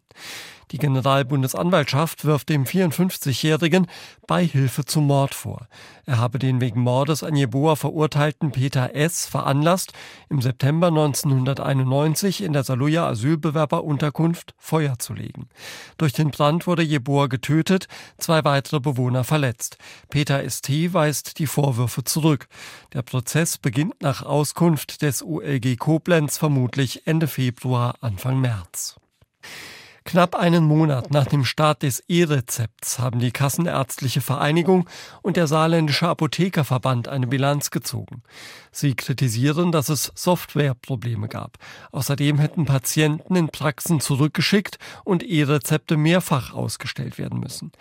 Die 0.72 0.78
Generalbundesanwaltschaft 0.78 2.24
wirft 2.24 2.48
dem 2.48 2.64
54-Jährigen 2.64 3.88
Beihilfe 4.26 4.86
zum 4.86 5.08
Mord 5.08 5.36
vor. 5.36 5.68
Er 6.06 6.18
habe 6.18 6.40
den 6.40 6.62
wegen 6.62 6.80
Mordes 6.80 7.24
an 7.24 7.36
Jeboa 7.36 7.76
verurteilten 7.76 8.54
Peter 8.54 8.96
S. 8.96 9.26
veranlasst, 9.26 9.92
im 10.30 10.42
September 10.42 10.88
1991 10.88 12.42
in 12.42 12.54
der 12.54 12.64
Saluja 12.64 13.06
Asylbewerberunterkunft 13.08 14.56
Feuer 14.58 14.98
zu 14.98 15.14
legen. 15.14 15.50
Durch 15.98 16.14
den 16.14 16.32
Brand 16.32 16.68
wurde 16.68 16.84
Jeboa 16.84 17.28
getötet, 17.28 17.88
zwei 18.18 18.46
weitere 18.46 18.80
Bewohner 18.80 19.26
verletzt. 19.26 19.78
Peter 20.10 20.50
St. 20.50 20.94
weist 20.94 21.38
die 21.40 21.48
Vorwürfe 21.48 22.06
zurück. 22.06 22.48
Der 22.94 23.02
Prozess 23.02 23.58
beginnt 23.58 24.02
nach 24.02 24.22
Auskunft 24.22 25.02
des 25.02 25.22
ULG 25.22 25.76
Koblenz 25.78 26.38
vermutlich 26.38 27.06
Ende 27.06 27.28
Februar, 27.28 27.96
Anfang 28.00 28.40
März. 28.40 28.96
Knapp 30.04 30.36
einen 30.36 30.64
Monat 30.66 31.12
nach 31.12 31.28
dem 31.28 31.46
Start 31.46 31.84
des 31.84 32.04
E-Rezepts 32.08 32.98
haben 32.98 33.20
die 33.20 33.32
Kassenärztliche 33.32 34.20
Vereinigung 34.20 34.90
und 35.22 35.38
der 35.38 35.46
Saarländische 35.46 36.08
Apothekerverband 36.08 37.08
eine 37.08 37.28
Bilanz 37.28 37.70
gezogen. 37.70 38.24
Sie 38.72 38.96
kritisieren, 38.96 39.72
dass 39.72 39.90
es 39.90 40.12
Softwareprobleme 40.16 41.28
gab. 41.28 41.58
Außerdem 41.92 42.40
hätten 42.40 42.66
Patienten 42.66 43.36
in 43.36 43.50
Praxen 43.50 44.00
zurückgeschickt 44.00 44.80
und 45.04 45.22
E-Rezepte 45.22 45.98
mehrfach 45.98 46.52
ausgestellt 46.52 47.20
werden 47.20 47.40
müssen. 47.40 47.72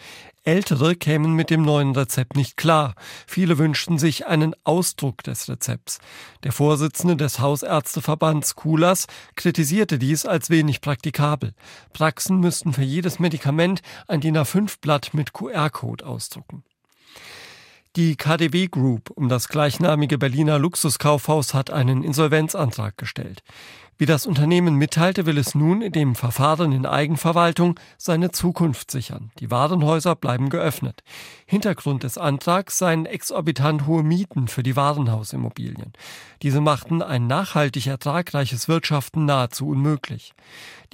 Ältere 0.43 0.97
kämen 0.97 1.35
mit 1.35 1.51
dem 1.51 1.63
neuen 1.63 1.95
Rezept 1.95 2.35
nicht 2.35 2.57
klar. 2.57 2.95
Viele 3.27 3.59
wünschten 3.59 3.99
sich 3.99 4.27
einen 4.27 4.55
Ausdruck 4.65 5.23
des 5.23 5.49
Rezepts. 5.51 5.99
Der 6.45 6.53
Vorsitzende 6.53 7.17
des 7.17 7.41
Hausärzteverbands 7.41 8.55
Kulas 8.55 9.07
kritisierte 9.37 9.99
dies 9.99 10.25
als 10.25 10.49
wenig 10.49 10.81
praktikabel. 10.81 11.53
Praxen 11.93 12.41
müssten 12.41 12.73
für 12.73 12.83
jedes 12.83 13.19
Medikament 13.19 13.83
ein 14.09 14.23
DIN 14.23 14.39
A5-Blatt 14.39 15.13
mit 15.13 15.35
QR-Code 15.35 16.07
ausdrucken. 16.07 16.65
Die 17.97 18.17
KDW 18.17 18.69
Group 18.69 19.11
um 19.11 19.29
das 19.29 19.49
gleichnamige 19.49 20.17
Berliner 20.17 20.59
Luxuskaufhaus 20.61 21.55
hat 21.55 21.71
einen 21.71 22.05
Insolvenzantrag 22.05 22.97
gestellt. 22.97 23.43
Wie 24.01 24.07
das 24.07 24.25
Unternehmen 24.25 24.77
mitteilte, 24.77 25.27
will 25.27 25.37
es 25.37 25.55
nun 25.55 25.83
in 25.83 25.93
dem 25.93 26.15
Verfahren 26.15 26.73
in 26.73 26.87
Eigenverwaltung 26.87 27.79
seine 27.99 28.31
Zukunft 28.31 28.91
sichern. 28.91 29.31
Die 29.41 29.51
Warenhäuser 29.51 30.17
bleiben 30.17 30.49
geöffnet. 30.49 31.03
Hintergrund 31.45 32.03
des 32.03 32.17
Antrags 32.17 32.79
seien 32.79 33.05
exorbitant 33.05 33.87
hohe 33.87 34.03
Mieten 34.03 34.49
für 34.49 34.63
die 34.63 34.75
Warenhausimmobilien. 34.75 35.93
Diese 36.41 36.63
machten 36.63 37.03
ein 37.03 37.27
nachhaltig 37.27 37.89
ertragreiches 37.89 38.69
Wirtschaften 38.69 39.27
nahezu 39.27 39.69
unmöglich. 39.69 40.33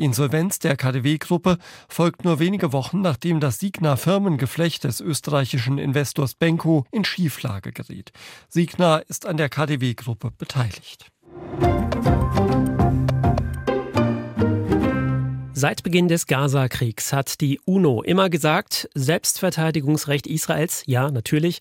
Die 0.00 0.04
Insolvenz 0.04 0.58
der 0.58 0.76
KDW-Gruppe 0.76 1.58
folgt 1.88 2.24
nur 2.24 2.40
wenige 2.40 2.72
Wochen, 2.72 3.02
nachdem 3.02 3.38
das 3.38 3.60
Signa 3.60 3.94
Firmengeflecht 3.94 4.82
des 4.82 5.00
österreichischen 5.00 5.78
Investors 5.78 6.34
Benko 6.34 6.86
in 6.90 7.04
Schieflage 7.04 7.70
geriet. 7.70 8.10
Signa 8.48 8.96
ist 8.96 9.26
an 9.26 9.36
der 9.36 9.48
KDW-Gruppe 9.48 10.32
beteiligt. 10.36 11.12
Seit 15.58 15.82
Beginn 15.82 16.06
des 16.06 16.26
Gaza-Kriegs 16.26 17.14
hat 17.14 17.40
die 17.40 17.58
UNO 17.64 18.02
immer 18.02 18.28
gesagt, 18.28 18.90
Selbstverteidigungsrecht 18.94 20.26
Israels, 20.26 20.82
ja, 20.84 21.10
natürlich. 21.10 21.60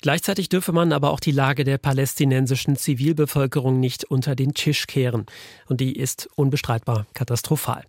Gleichzeitig 0.00 0.50
dürfe 0.50 0.70
man 0.70 0.92
aber 0.92 1.10
auch 1.10 1.18
die 1.18 1.32
Lage 1.32 1.64
der 1.64 1.78
palästinensischen 1.78 2.76
Zivilbevölkerung 2.76 3.80
nicht 3.80 4.04
unter 4.04 4.36
den 4.36 4.54
Tisch 4.54 4.86
kehren. 4.86 5.26
Und 5.66 5.80
die 5.80 5.96
ist 5.96 6.28
unbestreitbar 6.36 7.06
katastrophal. 7.12 7.82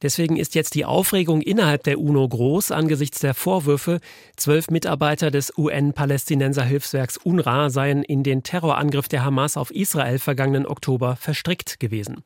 Deswegen 0.00 0.38
ist 0.38 0.54
jetzt 0.54 0.74
die 0.74 0.86
Aufregung 0.86 1.42
innerhalb 1.42 1.82
der 1.82 2.00
UNO 2.00 2.26
groß 2.26 2.70
angesichts 2.70 3.20
der 3.20 3.34
Vorwürfe, 3.34 4.00
zwölf 4.36 4.70
Mitarbeiter 4.70 5.30
des 5.30 5.52
UN-Palästinenser-Hilfswerks 5.58 7.18
UNRWA 7.18 7.68
seien 7.68 8.02
in 8.02 8.22
den 8.22 8.44
Terrorangriff 8.44 9.08
der 9.08 9.26
Hamas 9.26 9.58
auf 9.58 9.70
Israel 9.70 10.18
vergangenen 10.18 10.66
Oktober 10.66 11.16
verstrickt 11.16 11.80
gewesen. 11.80 12.24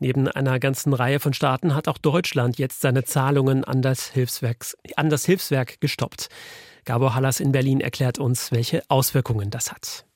Neben 0.00 0.28
einer 0.28 0.58
ganzen 0.58 0.94
Reihe 0.94 1.20
von 1.20 1.34
Staaten 1.34 1.74
hat 1.74 1.86
auch 1.86 1.98
Deutschland 1.98 2.58
jetzt 2.58 2.80
seine 2.80 3.04
Zahlungen 3.04 3.64
an 3.64 3.82
das, 3.82 4.06
Hilfswerk, 4.06 4.66
an 4.96 5.10
das 5.10 5.26
Hilfswerk 5.26 5.78
gestoppt. 5.80 6.30
Gabor 6.86 7.14
Hallas 7.14 7.38
in 7.38 7.52
Berlin 7.52 7.80
erklärt 7.80 8.18
uns, 8.18 8.50
welche 8.50 8.82
Auswirkungen 8.88 9.50
das 9.50 9.70
hat. 9.70 10.06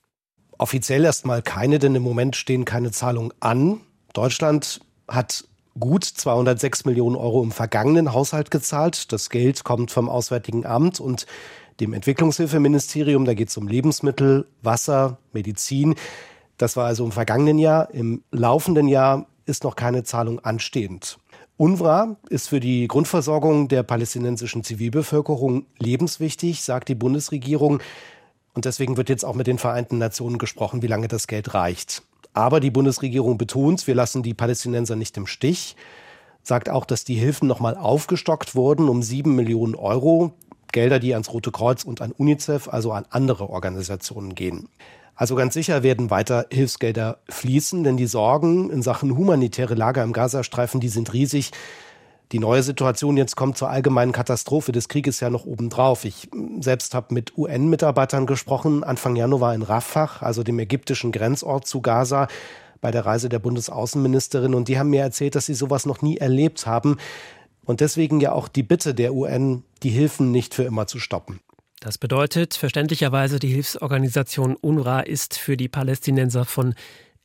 Offiziell 0.57 1.05
erstmal 1.05 1.43
keine, 1.43 1.77
denn 1.77 1.93
im 1.93 2.01
Moment 2.01 2.35
stehen 2.35 2.65
keine 2.65 2.91
Zahlungen 2.91 3.31
an. 3.39 3.81
Deutschland 4.13 4.79
hat 5.07 5.45
gut 5.79 6.03
206 6.03 6.85
Millionen 6.85 7.15
Euro 7.15 7.43
im 7.43 7.51
vergangenen 7.51 8.11
Haushalt 8.11 8.49
gezahlt. 8.49 9.11
Das 9.11 9.29
Geld 9.29 9.63
kommt 9.63 9.91
vom 9.91 10.09
Auswärtigen 10.09 10.65
Amt 10.65 10.99
und 10.99 11.27
dem 11.79 11.93
Entwicklungshilfeministerium. 11.93 13.25
Da 13.25 13.35
geht 13.35 13.49
es 13.49 13.57
um 13.57 13.67
Lebensmittel, 13.67 14.47
Wasser, 14.63 15.19
Medizin. 15.31 15.93
Das 16.57 16.75
war 16.75 16.87
also 16.87 17.05
im 17.05 17.11
vergangenen 17.11 17.59
Jahr. 17.59 17.93
Im 17.93 18.23
laufenden 18.31 18.87
Jahr 18.87 19.27
ist 19.45 19.63
noch 19.63 19.75
keine 19.75 20.03
Zahlung 20.03 20.39
anstehend. 20.39 21.17
UNRWA 21.57 22.17
ist 22.29 22.49
für 22.49 22.59
die 22.59 22.87
Grundversorgung 22.87 23.69
der 23.69 23.83
palästinensischen 23.83 24.63
Zivilbevölkerung 24.63 25.65
lebenswichtig, 25.79 26.63
sagt 26.63 26.89
die 26.89 26.95
Bundesregierung. 26.95 27.79
Und 28.53 28.65
deswegen 28.65 28.97
wird 28.97 29.09
jetzt 29.09 29.23
auch 29.23 29.35
mit 29.35 29.47
den 29.47 29.57
Vereinten 29.57 29.97
Nationen 29.97 30.37
gesprochen, 30.37 30.81
wie 30.81 30.87
lange 30.87 31.07
das 31.07 31.27
Geld 31.27 31.53
reicht. 31.53 32.03
Aber 32.33 32.59
die 32.59 32.71
Bundesregierung 32.71 33.37
betont, 33.37 33.87
wir 33.87 33.95
lassen 33.95 34.21
die 34.21 34.33
Palästinenser 34.33 34.97
nicht 34.97 35.15
im 35.15 35.27
Stich, 35.27 35.77
sagt 36.43 36.69
auch, 36.69 36.85
dass 36.85 37.05
die 37.05 37.15
Hilfen 37.15 37.47
nochmal 37.47 37.77
aufgestockt 37.77 38.55
wurden 38.55 38.89
um 38.89 39.01
sieben 39.01 39.35
Millionen 39.35 39.75
Euro. 39.75 40.33
Gelder, 40.73 40.99
die 40.99 41.13
ans 41.13 41.31
Rote 41.31 41.51
Kreuz 41.51 41.85
und 41.85 42.01
an 42.01 42.11
UNICEF, 42.11 42.67
also 42.67 42.91
an 42.91 43.05
andere 43.09 43.49
Organisationen 43.49 44.35
gehen. 44.35 44.67
Also 45.15 45.35
ganz 45.35 45.53
sicher 45.53 45.81
werden 45.81 46.09
weiter 46.09 46.45
Hilfsgelder 46.51 47.19
fließen, 47.29 47.83
denn 47.83 47.95
die 47.95 48.07
Sorgen 48.07 48.69
in 48.69 48.81
Sachen 48.81 49.17
humanitäre 49.17 49.73
Lager 49.73 50.03
im 50.03 50.11
Gazastreifen, 50.11 50.81
die 50.81 50.89
sind 50.89 51.13
riesig. 51.13 51.51
Die 52.31 52.39
neue 52.39 52.63
Situation 52.63 53.15
jetzt 53.15 53.35
kommt 53.35 53.57
zur 53.57 53.69
allgemeinen 53.69 54.11
Katastrophe 54.11 54.71
des 54.71 54.89
Krieges 54.89 55.19
ja 55.19 55.29
noch 55.29 55.45
obendrauf. 55.45 56.05
Ich 56.05 56.29
selbst 56.59 56.93
habe 56.95 57.13
mit 57.13 57.37
UN-Mitarbeitern 57.37 58.25
gesprochen, 58.25 58.83
Anfang 58.83 59.15
Januar 59.15 59.53
in 59.53 59.61
Rafah, 59.61 60.09
also 60.19 60.43
dem 60.43 60.59
ägyptischen 60.59 61.11
Grenzort 61.11 61.67
zu 61.67 61.81
Gaza, 61.81 62.27
bei 62.81 62.91
der 62.91 63.05
Reise 63.05 63.29
der 63.29 63.39
Bundesaußenministerin. 63.39 64.53
Und 64.53 64.67
die 64.67 64.77
haben 64.77 64.89
mir 64.89 65.01
erzählt, 65.01 65.35
dass 65.35 65.45
sie 65.45 65.53
sowas 65.53 65.85
noch 65.85 66.01
nie 66.01 66.17
erlebt 66.17 66.65
haben. 66.65 66.97
Und 67.63 67.79
deswegen 67.79 68.19
ja 68.19 68.31
auch 68.31 68.47
die 68.47 68.63
Bitte 68.63 68.93
der 68.93 69.13
UN, 69.13 69.63
die 69.83 69.89
Hilfen 69.89 70.31
nicht 70.31 70.53
für 70.53 70.63
immer 70.63 70.87
zu 70.87 70.99
stoppen. 70.99 71.39
Das 71.85 71.99
bedeutet 71.99 72.55
verständlicherweise, 72.55 73.37
die 73.37 73.49
Hilfsorganisation 73.49 74.55
UNRWA 74.55 75.01
ist 75.01 75.37
für 75.37 75.55
die 75.55 75.67
Palästinenser 75.67 76.43
von 76.43 76.73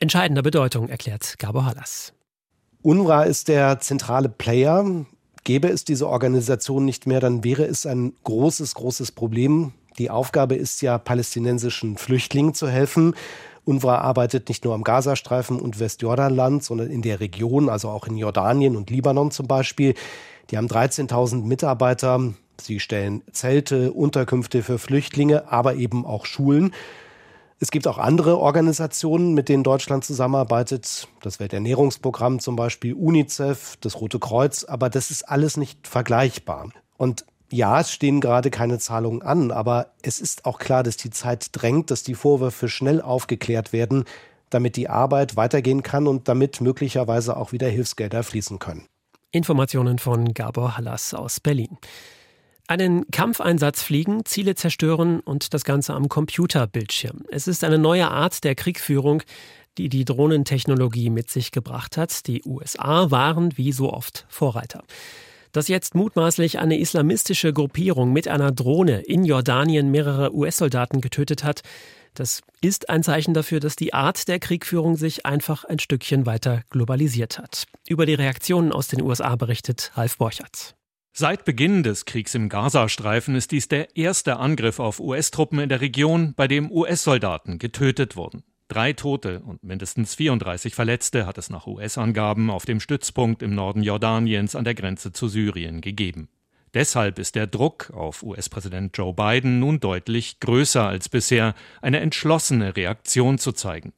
entscheidender 0.00 0.42
Bedeutung, 0.42 0.90
erklärt 0.90 1.38
Gabor 1.38 1.64
Hallas. 1.64 2.12
UNRWA 2.82 3.22
ist 3.22 3.48
der 3.48 3.80
zentrale 3.80 4.28
Player. 4.28 5.06
Gäbe 5.44 5.68
es 5.68 5.86
diese 5.86 6.06
Organisation 6.06 6.84
nicht 6.84 7.06
mehr, 7.06 7.20
dann 7.20 7.42
wäre 7.42 7.64
es 7.64 7.86
ein 7.86 8.12
großes, 8.22 8.74
großes 8.74 9.12
Problem. 9.12 9.72
Die 9.96 10.10
Aufgabe 10.10 10.56
ist 10.56 10.82
ja, 10.82 10.98
palästinensischen 10.98 11.96
Flüchtlingen 11.96 12.52
zu 12.52 12.68
helfen. 12.68 13.14
UNRWA 13.64 13.96
arbeitet 13.96 14.50
nicht 14.50 14.66
nur 14.66 14.74
am 14.74 14.84
Gazastreifen 14.84 15.58
und 15.58 15.80
Westjordanland, 15.80 16.62
sondern 16.62 16.90
in 16.90 17.00
der 17.00 17.20
Region, 17.20 17.70
also 17.70 17.88
auch 17.88 18.06
in 18.06 18.18
Jordanien 18.18 18.76
und 18.76 18.90
Libanon 18.90 19.30
zum 19.30 19.46
Beispiel. 19.46 19.94
Die 20.50 20.58
haben 20.58 20.66
13.000 20.66 21.44
Mitarbeiter. 21.44 22.34
Sie 22.60 22.80
stellen 22.80 23.22
Zelte, 23.32 23.92
Unterkünfte 23.92 24.62
für 24.62 24.78
Flüchtlinge, 24.78 25.50
aber 25.50 25.74
eben 25.74 26.06
auch 26.06 26.26
Schulen. 26.26 26.72
Es 27.58 27.70
gibt 27.70 27.86
auch 27.86 27.98
andere 27.98 28.38
Organisationen, 28.38 29.34
mit 29.34 29.50
denen 29.50 29.64
Deutschland 29.64 30.04
zusammenarbeitet. 30.04 31.08
Das 31.20 31.40
Welternährungsprogramm 31.40 32.38
zum 32.38 32.56
Beispiel, 32.56 32.94
UNICEF, 32.94 33.76
das 33.80 34.00
Rote 34.00 34.18
Kreuz. 34.18 34.64
Aber 34.64 34.88
das 34.88 35.10
ist 35.10 35.28
alles 35.28 35.58
nicht 35.58 35.86
vergleichbar. 35.86 36.70
Und 36.96 37.26
ja, 37.52 37.80
es 37.80 37.92
stehen 37.92 38.20
gerade 38.20 38.50
keine 38.50 38.78
Zahlungen 38.78 39.22
an, 39.22 39.50
aber 39.50 39.92
es 40.02 40.20
ist 40.20 40.46
auch 40.46 40.58
klar, 40.58 40.82
dass 40.82 40.96
die 40.96 41.10
Zeit 41.10 41.48
drängt, 41.52 41.90
dass 41.90 42.02
die 42.02 42.14
Vorwürfe 42.14 42.68
schnell 42.68 43.02
aufgeklärt 43.02 43.72
werden, 43.72 44.04
damit 44.50 44.76
die 44.76 44.88
Arbeit 44.88 45.36
weitergehen 45.36 45.82
kann 45.82 46.06
und 46.06 46.28
damit 46.28 46.60
möglicherweise 46.60 47.36
auch 47.36 47.52
wieder 47.52 47.68
Hilfsgelder 47.68 48.22
fließen 48.22 48.58
können. 48.58 48.86
Informationen 49.32 49.98
von 49.98 50.32
Gabor 50.32 50.76
Hallas 50.76 51.14
aus 51.14 51.40
Berlin. 51.40 51.78
Einen 52.70 53.10
Kampfeinsatz 53.10 53.82
fliegen, 53.82 54.24
Ziele 54.24 54.54
zerstören 54.54 55.18
und 55.18 55.54
das 55.54 55.64
Ganze 55.64 55.92
am 55.92 56.08
Computerbildschirm. 56.08 57.24
Es 57.28 57.48
ist 57.48 57.64
eine 57.64 57.78
neue 57.78 58.08
Art 58.08 58.44
der 58.44 58.54
Kriegführung, 58.54 59.24
die 59.76 59.88
die 59.88 60.04
Drohnentechnologie 60.04 61.10
mit 61.10 61.30
sich 61.30 61.50
gebracht 61.50 61.96
hat. 61.96 62.28
Die 62.28 62.44
USA 62.46 63.10
waren 63.10 63.58
wie 63.58 63.72
so 63.72 63.92
oft 63.92 64.24
Vorreiter. 64.28 64.84
Dass 65.50 65.66
jetzt 65.66 65.96
mutmaßlich 65.96 66.60
eine 66.60 66.78
islamistische 66.78 67.52
Gruppierung 67.52 68.12
mit 68.12 68.28
einer 68.28 68.52
Drohne 68.52 69.00
in 69.00 69.24
Jordanien 69.24 69.90
mehrere 69.90 70.32
US-Soldaten 70.32 71.00
getötet 71.00 71.42
hat, 71.42 71.62
das 72.14 72.40
ist 72.60 72.88
ein 72.88 73.02
Zeichen 73.02 73.34
dafür, 73.34 73.58
dass 73.58 73.74
die 73.74 73.94
Art 73.94 74.28
der 74.28 74.38
Kriegführung 74.38 74.96
sich 74.96 75.26
einfach 75.26 75.64
ein 75.64 75.80
Stückchen 75.80 76.24
weiter 76.24 76.62
globalisiert 76.70 77.40
hat. 77.40 77.64
Über 77.88 78.06
die 78.06 78.14
Reaktionen 78.14 78.70
aus 78.70 78.86
den 78.86 79.02
USA 79.02 79.34
berichtet 79.34 79.90
Ralf 79.96 80.18
Borchardt. 80.18 80.76
Seit 81.12 81.44
Beginn 81.44 81.82
des 81.82 82.04
Kriegs 82.04 82.36
im 82.36 82.48
Gazastreifen 82.48 83.34
ist 83.34 83.50
dies 83.50 83.66
der 83.66 83.96
erste 83.96 84.36
Angriff 84.36 84.78
auf 84.78 85.00
US-Truppen 85.00 85.58
in 85.58 85.68
der 85.68 85.80
Region, 85.80 86.34
bei 86.34 86.46
dem 86.46 86.70
US-Soldaten 86.70 87.58
getötet 87.58 88.14
wurden. 88.14 88.44
Drei 88.68 88.92
Tote 88.92 89.40
und 89.40 89.64
mindestens 89.64 90.14
34 90.14 90.72
Verletzte 90.72 91.26
hat 91.26 91.36
es 91.36 91.50
nach 91.50 91.66
US-Angaben 91.66 92.48
auf 92.48 92.64
dem 92.64 92.78
Stützpunkt 92.78 93.42
im 93.42 93.56
Norden 93.56 93.82
Jordaniens 93.82 94.54
an 94.54 94.62
der 94.62 94.76
Grenze 94.76 95.10
zu 95.12 95.26
Syrien 95.26 95.80
gegeben. 95.80 96.28
Deshalb 96.74 97.18
ist 97.18 97.34
der 97.34 97.48
Druck 97.48 97.90
auf 97.90 98.22
US-Präsident 98.22 98.96
Joe 98.96 99.12
Biden 99.12 99.58
nun 99.58 99.80
deutlich 99.80 100.38
größer 100.38 100.86
als 100.86 101.08
bisher, 101.08 101.56
eine 101.82 101.98
entschlossene 101.98 102.76
Reaktion 102.76 103.38
zu 103.38 103.50
zeigen. 103.50 103.92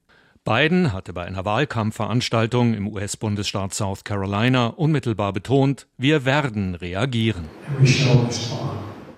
Biden 0.45 0.93
hatte 0.93 1.13
bei 1.13 1.25
einer 1.25 1.45
Wahlkampfveranstaltung 1.45 2.75
im 2.75 2.89
US-Bundesstaat 2.89 3.75
South 3.75 4.03
Carolina 4.03 4.67
unmittelbar 4.67 5.33
betont, 5.33 5.87
wir 5.99 6.25
werden 6.25 6.75
reagieren. 6.75 7.49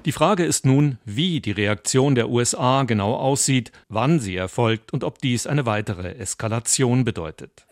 Die 0.05 0.13
Frage 0.13 0.45
ist 0.45 0.67
nun, 0.67 0.99
wie 1.07 1.41
die 1.41 1.53
Reaktion 1.53 2.15
der 2.15 2.29
USA 2.29 2.83
genau 2.83 3.15
aussieht, 3.15 3.73
wann 3.89 4.21
sie 4.21 4.37
erfolgt 4.37 4.93
und 4.93 5.03
ob 5.03 5.19
dies 5.19 5.47
eine 5.47 5.65
weitere 5.65 6.17
Eskalation 6.17 7.05
bedeutet. 7.05 7.65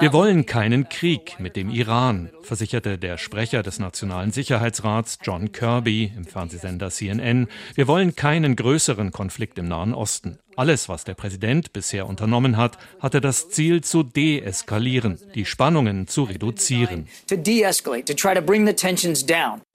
Wir 0.00 0.12
wollen 0.12 0.44
keinen 0.44 0.90
Krieg 0.90 1.36
mit 1.40 1.56
dem 1.56 1.70
Iran, 1.70 2.28
versicherte 2.42 2.98
der 2.98 3.16
Sprecher 3.16 3.62
des 3.62 3.78
Nationalen 3.78 4.30
Sicherheitsrats 4.30 5.20
John 5.22 5.52
Kirby 5.52 6.12
im 6.14 6.26
Fernsehsender 6.26 6.90
CNN. 6.90 7.48
Wir 7.74 7.88
wollen 7.88 8.14
keinen 8.14 8.56
größeren 8.56 9.12
Konflikt 9.12 9.58
im 9.58 9.68
Nahen 9.68 9.94
Osten. 9.94 10.38
Alles, 10.54 10.90
was 10.90 11.04
der 11.04 11.14
Präsident 11.14 11.72
bisher 11.72 12.06
unternommen 12.06 12.58
hat, 12.58 12.76
hatte 12.98 13.22
das 13.22 13.48
Ziel 13.48 13.82
zu 13.82 14.02
deeskalieren, 14.02 15.18
die 15.34 15.46
Spannungen 15.46 16.06
zu 16.08 16.24
reduzieren. 16.24 17.08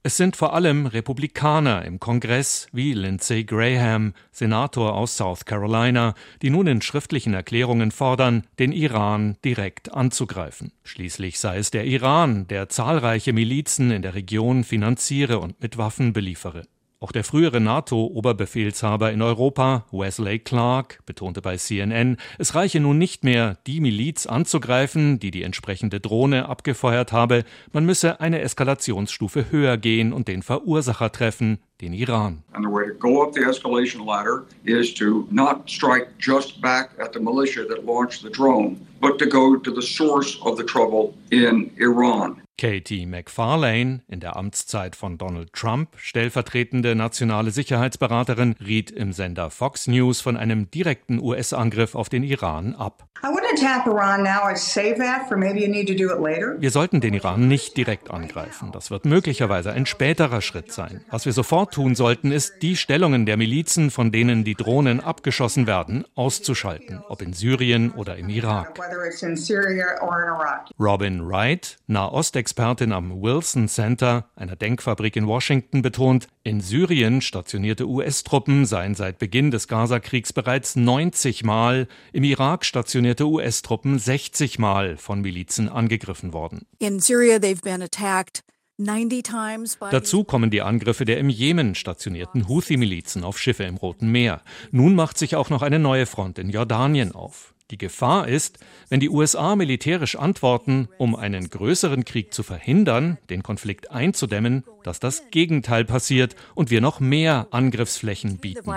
Es 0.05 0.17
sind 0.17 0.35
vor 0.35 0.53
allem 0.53 0.85
Republikaner 0.85 1.83
im 1.83 1.99
Kongress 1.99 2.67
wie 2.71 2.93
Lindsey 2.93 3.43
Graham, 3.43 4.13
Senator 4.31 4.93
aus 4.93 5.17
South 5.17 5.45
Carolina, 5.45 6.13
die 6.43 6.51
nun 6.51 6.67
in 6.67 6.83
schriftlichen 6.83 7.33
Erklärungen 7.33 7.89
fordern, 7.89 8.43
den 8.59 8.71
Iran 8.71 9.35
direkt 9.43 9.91
anzugreifen. 9.91 10.73
Schließlich 10.83 11.39
sei 11.39 11.57
es 11.57 11.71
der 11.71 11.85
Iran, 11.85 12.45
der 12.45 12.69
zahlreiche 12.69 13.33
Milizen 13.33 13.89
in 13.89 14.03
der 14.03 14.13
Region 14.13 14.63
finanziere 14.63 15.39
und 15.39 15.59
mit 15.59 15.79
Waffen 15.79 16.13
beliefere. 16.13 16.67
Auch 17.05 17.11
der 17.11 17.23
frühere 17.23 17.61
NATO-Oberbefehlshaber 17.61 19.11
in 19.11 19.21
Europa, 19.21 19.85
Wesley 19.91 20.39
Clark, 20.39 21.01
betonte 21.05 21.39
bei 21.39 21.55
CNN, 21.55 22.17
es 22.39 22.55
reiche 22.55 22.79
nun 22.79 22.97
nicht 22.97 23.23
mehr, 23.23 23.59
die 23.67 23.79
Miliz 23.79 24.25
anzugreifen, 24.25 25.19
die 25.19 25.29
die 25.29 25.43
entsprechende 25.43 25.99
Drohne 25.99 26.49
abgefeuert 26.49 27.11
habe, 27.11 27.43
man 27.71 27.85
müsse 27.85 28.21
eine 28.21 28.41
Eskalationsstufe 28.41 29.51
höher 29.51 29.77
gehen 29.77 30.13
und 30.13 30.27
den 30.27 30.41
Verursacher 30.41 31.11
treffen, 31.11 31.59
den 31.79 31.93
Iran. 31.93 32.41
Drone, 38.31 38.77
but 38.99 39.19
to 39.19 39.27
go 39.27 39.55
to 39.57 39.79
the 39.79 39.85
source 39.85 40.41
of 40.41 40.57
the 40.57 40.65
trouble 40.65 41.13
in 41.29 41.69
Iran. 41.77 42.41
Katie 42.57 43.05
McFarlane, 43.05 44.01
in 44.07 44.21
der 44.21 44.37
Amtszeit 44.37 44.95
von 44.95 45.17
Donald 45.17 45.51
Trump 45.51 45.89
stellvertretende 45.97 46.95
nationale 46.95 47.51
Sicherheitsberaterin, 47.51 48.55
riet 48.65 48.91
im 48.91 49.11
Sender 49.11 49.49
Fox 49.49 49.87
News 49.87 50.21
von 50.21 50.37
einem 50.37 50.71
direkten 50.71 51.19
US-Angriff 51.21 51.95
auf 51.95 52.07
den 52.07 52.23
Iran 52.23 52.73
ab. 52.75 53.07
Wir 56.59 56.71
sollten 56.71 57.01
den 57.01 57.13
Iran 57.13 57.47
nicht 57.47 57.77
direkt 57.77 58.11
angreifen. 58.11 58.71
Das 58.71 58.91
wird 58.91 59.05
möglicherweise 59.05 59.71
ein 59.71 59.85
späterer 59.85 60.41
Schritt 60.41 60.71
sein. 60.71 61.03
Was 61.09 61.25
wir 61.25 61.33
sofort 61.33 61.73
tun 61.73 61.95
sollten, 61.95 62.31
ist, 62.31 62.61
die 62.61 62.75
Stellungen 62.75 63.25
der 63.25 63.37
Milizen, 63.37 63.91
von 63.91 64.11
denen 64.11 64.43
die 64.43 64.55
Drohnen 64.55 64.99
abgeschossen 64.99 65.67
werden, 65.67 66.05
auszuschalten, 66.15 67.01
ob 67.07 67.21
in 67.21 67.33
Syrien 67.33 67.91
oder 67.91 68.17
im 68.17 68.29
Irak. 68.29 68.79
Robin 70.79 71.27
Wright, 71.27 71.77
Nahostexpertin 72.45 72.91
am 72.91 73.21
Wilson 73.23 73.67
Center, 73.67 74.29
einer 74.35 74.55
Denkfabrik 74.55 75.15
in 75.15 75.25
Washington, 75.27 75.81
betont, 75.81 76.27
in 76.43 76.61
Syrien 76.61 77.21
stationierte 77.21 77.87
US-Truppen 77.87 78.65
seien 78.65 78.93
seit 78.93 79.17
Beginn 79.17 79.49
des 79.49 79.67
Gaza-Kriegs 79.67 80.31
bereits 80.31 80.75
90 80.75 81.43
Mal, 81.43 81.87
im 82.13 82.23
Irak 82.23 82.63
stationierte 82.63 83.25
US-Truppen 83.25 83.97
60 83.97 84.59
Mal 84.59 84.97
von 84.97 85.21
Milizen 85.21 85.69
angegriffen 85.69 86.33
worden. 86.33 86.67
In 86.77 86.99
Syria 86.99 87.37
they've 87.37 87.61
been 87.63 87.81
attacked 87.81 88.43
Dazu 89.89 90.25
kommen 90.25 90.51
die 90.51 90.61
Angriffe 90.61 91.05
der 91.05 91.17
im 91.17 91.29
Jemen 91.29 91.75
stationierten 91.75 92.49
Houthi-Milizen 92.49 93.23
auf 93.23 93.39
Schiffe 93.39 93.63
im 93.63 93.77
Roten 93.77 94.11
Meer. 94.11 94.41
Nun 94.71 94.95
macht 94.95 95.17
sich 95.17 95.37
auch 95.37 95.49
noch 95.49 95.61
eine 95.61 95.79
neue 95.79 96.05
Front 96.05 96.39
in 96.39 96.49
Jordanien 96.49 97.13
auf. 97.13 97.54
Die 97.71 97.79
Gefahr 97.79 98.27
ist, 98.27 98.59
wenn 98.89 98.99
die 98.99 99.09
USA 99.09 99.55
militärisch 99.55 100.15
antworten, 100.15 100.87
um 100.99 101.15
einen 101.15 101.49
größeren 101.49 102.05
Krieg 102.05 102.31
zu 102.31 102.43
verhindern, 102.43 103.17
den 103.31 103.41
Konflikt 103.41 103.89
einzudämmen, 103.89 104.63
dass 104.83 104.99
das 104.99 105.23
Gegenteil 105.31 105.83
passiert 105.83 106.35
und 106.53 106.69
wir 106.69 106.79
noch 106.79 106.99
mehr 106.99 107.47
Angriffsflächen 107.49 108.37
bieten. 108.37 108.69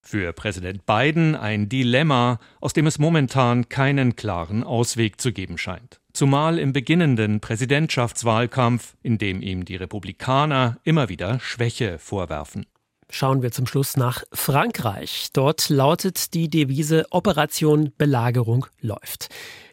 Für 0.00 0.32
Präsident 0.32 0.86
Biden 0.86 1.36
ein 1.36 1.68
Dilemma, 1.68 2.38
aus 2.62 2.72
dem 2.72 2.86
es 2.86 2.98
momentan 2.98 3.68
keinen 3.68 4.16
klaren 4.16 4.64
Ausweg 4.64 5.20
zu 5.20 5.32
geben 5.32 5.58
scheint. 5.58 6.00
Zumal 6.14 6.58
im 6.58 6.72
beginnenden 6.72 7.40
Präsidentschaftswahlkampf, 7.40 8.96
in 9.02 9.18
dem 9.18 9.42
ihm 9.42 9.66
die 9.66 9.76
Republikaner 9.76 10.78
immer 10.82 11.10
wieder 11.10 11.38
Schwäche 11.40 11.98
vorwerfen. 11.98 12.64
Schauen 13.10 13.42
wir 13.42 13.52
zum 13.52 13.66
Schluss 13.66 13.96
nach 13.96 14.22
Frankreich. 14.32 15.28
Dort 15.32 15.70
lautet 15.70 16.34
die 16.34 16.50
Devise 16.50 17.06
Operation 17.10 17.92
Belagerung 17.96 18.66
läuft. 18.80 19.28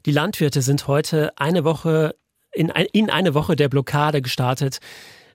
Die 0.05 0.11
Landwirte 0.11 0.61
sind 0.61 0.87
heute 0.87 1.37
eine 1.37 1.63
Woche 1.63 2.15
in, 2.53 2.69
in 2.69 3.09
eine 3.09 3.33
Woche 3.33 3.55
der 3.55 3.69
Blockade 3.69 4.21
gestartet, 4.21 4.79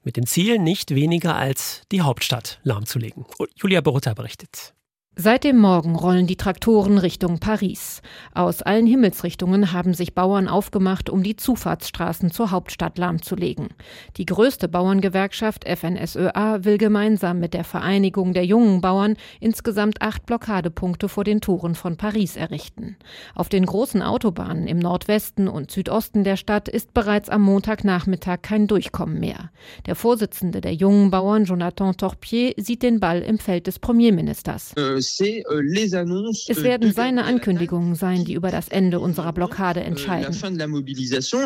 mit 0.03 0.17
dem 0.17 0.27
Ziel, 0.27 0.59
nicht 0.59 0.95
weniger 0.95 1.37
als 1.37 1.83
die 1.93 2.01
Hauptstadt 2.01 2.59
lahmzulegen. 2.63 3.27
Julia 3.55 3.83
Borutta 3.83 4.15
berichtet. 4.15 4.73
Seit 5.17 5.45
dem 5.45 5.59
Morgen 5.59 5.97
rollen 5.97 6.27
die 6.27 6.37
Traktoren 6.37 6.97
Richtung 6.97 7.41
Paris. 7.41 8.01
Aus 8.33 8.63
allen 8.63 8.87
Himmelsrichtungen 8.87 9.73
haben 9.73 9.93
sich 9.93 10.15
Bauern 10.15 10.49
aufgemacht, 10.49 11.11
um 11.11 11.23
die 11.23 11.37
Zufahrtsstraßen 11.37 12.31
zur 12.31 12.53
Hauptstadt 12.53 12.97
lahmzulegen. 12.97 13.69
Die 14.17 14.25
größte 14.25 14.67
Bauerngewerkschaft 14.69 15.67
FNSÖA 15.67 16.65
will 16.65 16.79
gemeinsam 16.79 17.39
mit 17.39 17.53
der 17.53 17.65
Vereinigung 17.65 18.33
der 18.33 18.47
jungen 18.47 18.81
Bauern 18.81 19.17
insgesamt 19.41 20.01
acht 20.01 20.25
Blockadepunkte 20.25 21.09
vor 21.09 21.25
den 21.25 21.43
Toren 21.43 21.75
von 21.75 21.99
Paris 21.99 22.37
errichten. 22.37 22.97
Auf 23.35 23.51
den 23.51 23.67
großen 23.67 24.01
Autobahnen 24.01 24.69
im 24.69 24.79
Nordwesten 24.79 25.49
und 25.49 25.71
Südosten 25.71 26.25
der 26.25 26.37
Stadt 26.37 26.69
ist 26.69 26.95
bereits 26.95 27.29
am 27.29 27.43
Montagnachmittag 27.43 28.39
kein 28.41 28.69
Durchkommen 28.69 29.21
mehr. 29.21 29.51
Der 29.85 29.97
Vorsitzende 29.97 30.63
der 30.63 30.73
jungen 30.73 31.11
Bauern, 31.11 31.45
Jonathan 31.45 31.97
Torpier, 31.97 32.55
sieht 32.57 32.83
den 32.83 33.01
Ball 33.01 33.21
im 33.21 33.39
Feld 33.39 33.67
des 33.67 33.81
Premierministers. 33.81 34.73
Euh, 35.01 36.31
es 36.49 36.63
werden 36.63 36.93
seine 36.93 37.25
Ankündigungen 37.25 37.95
sein, 37.95 38.25
die 38.25 38.35
über 38.35 38.51
das 38.51 38.69
Ende 38.69 39.01
unserer 39.01 39.33
Blockade 39.33 39.81
euh, 39.81 39.85
entscheiden. 39.85 40.35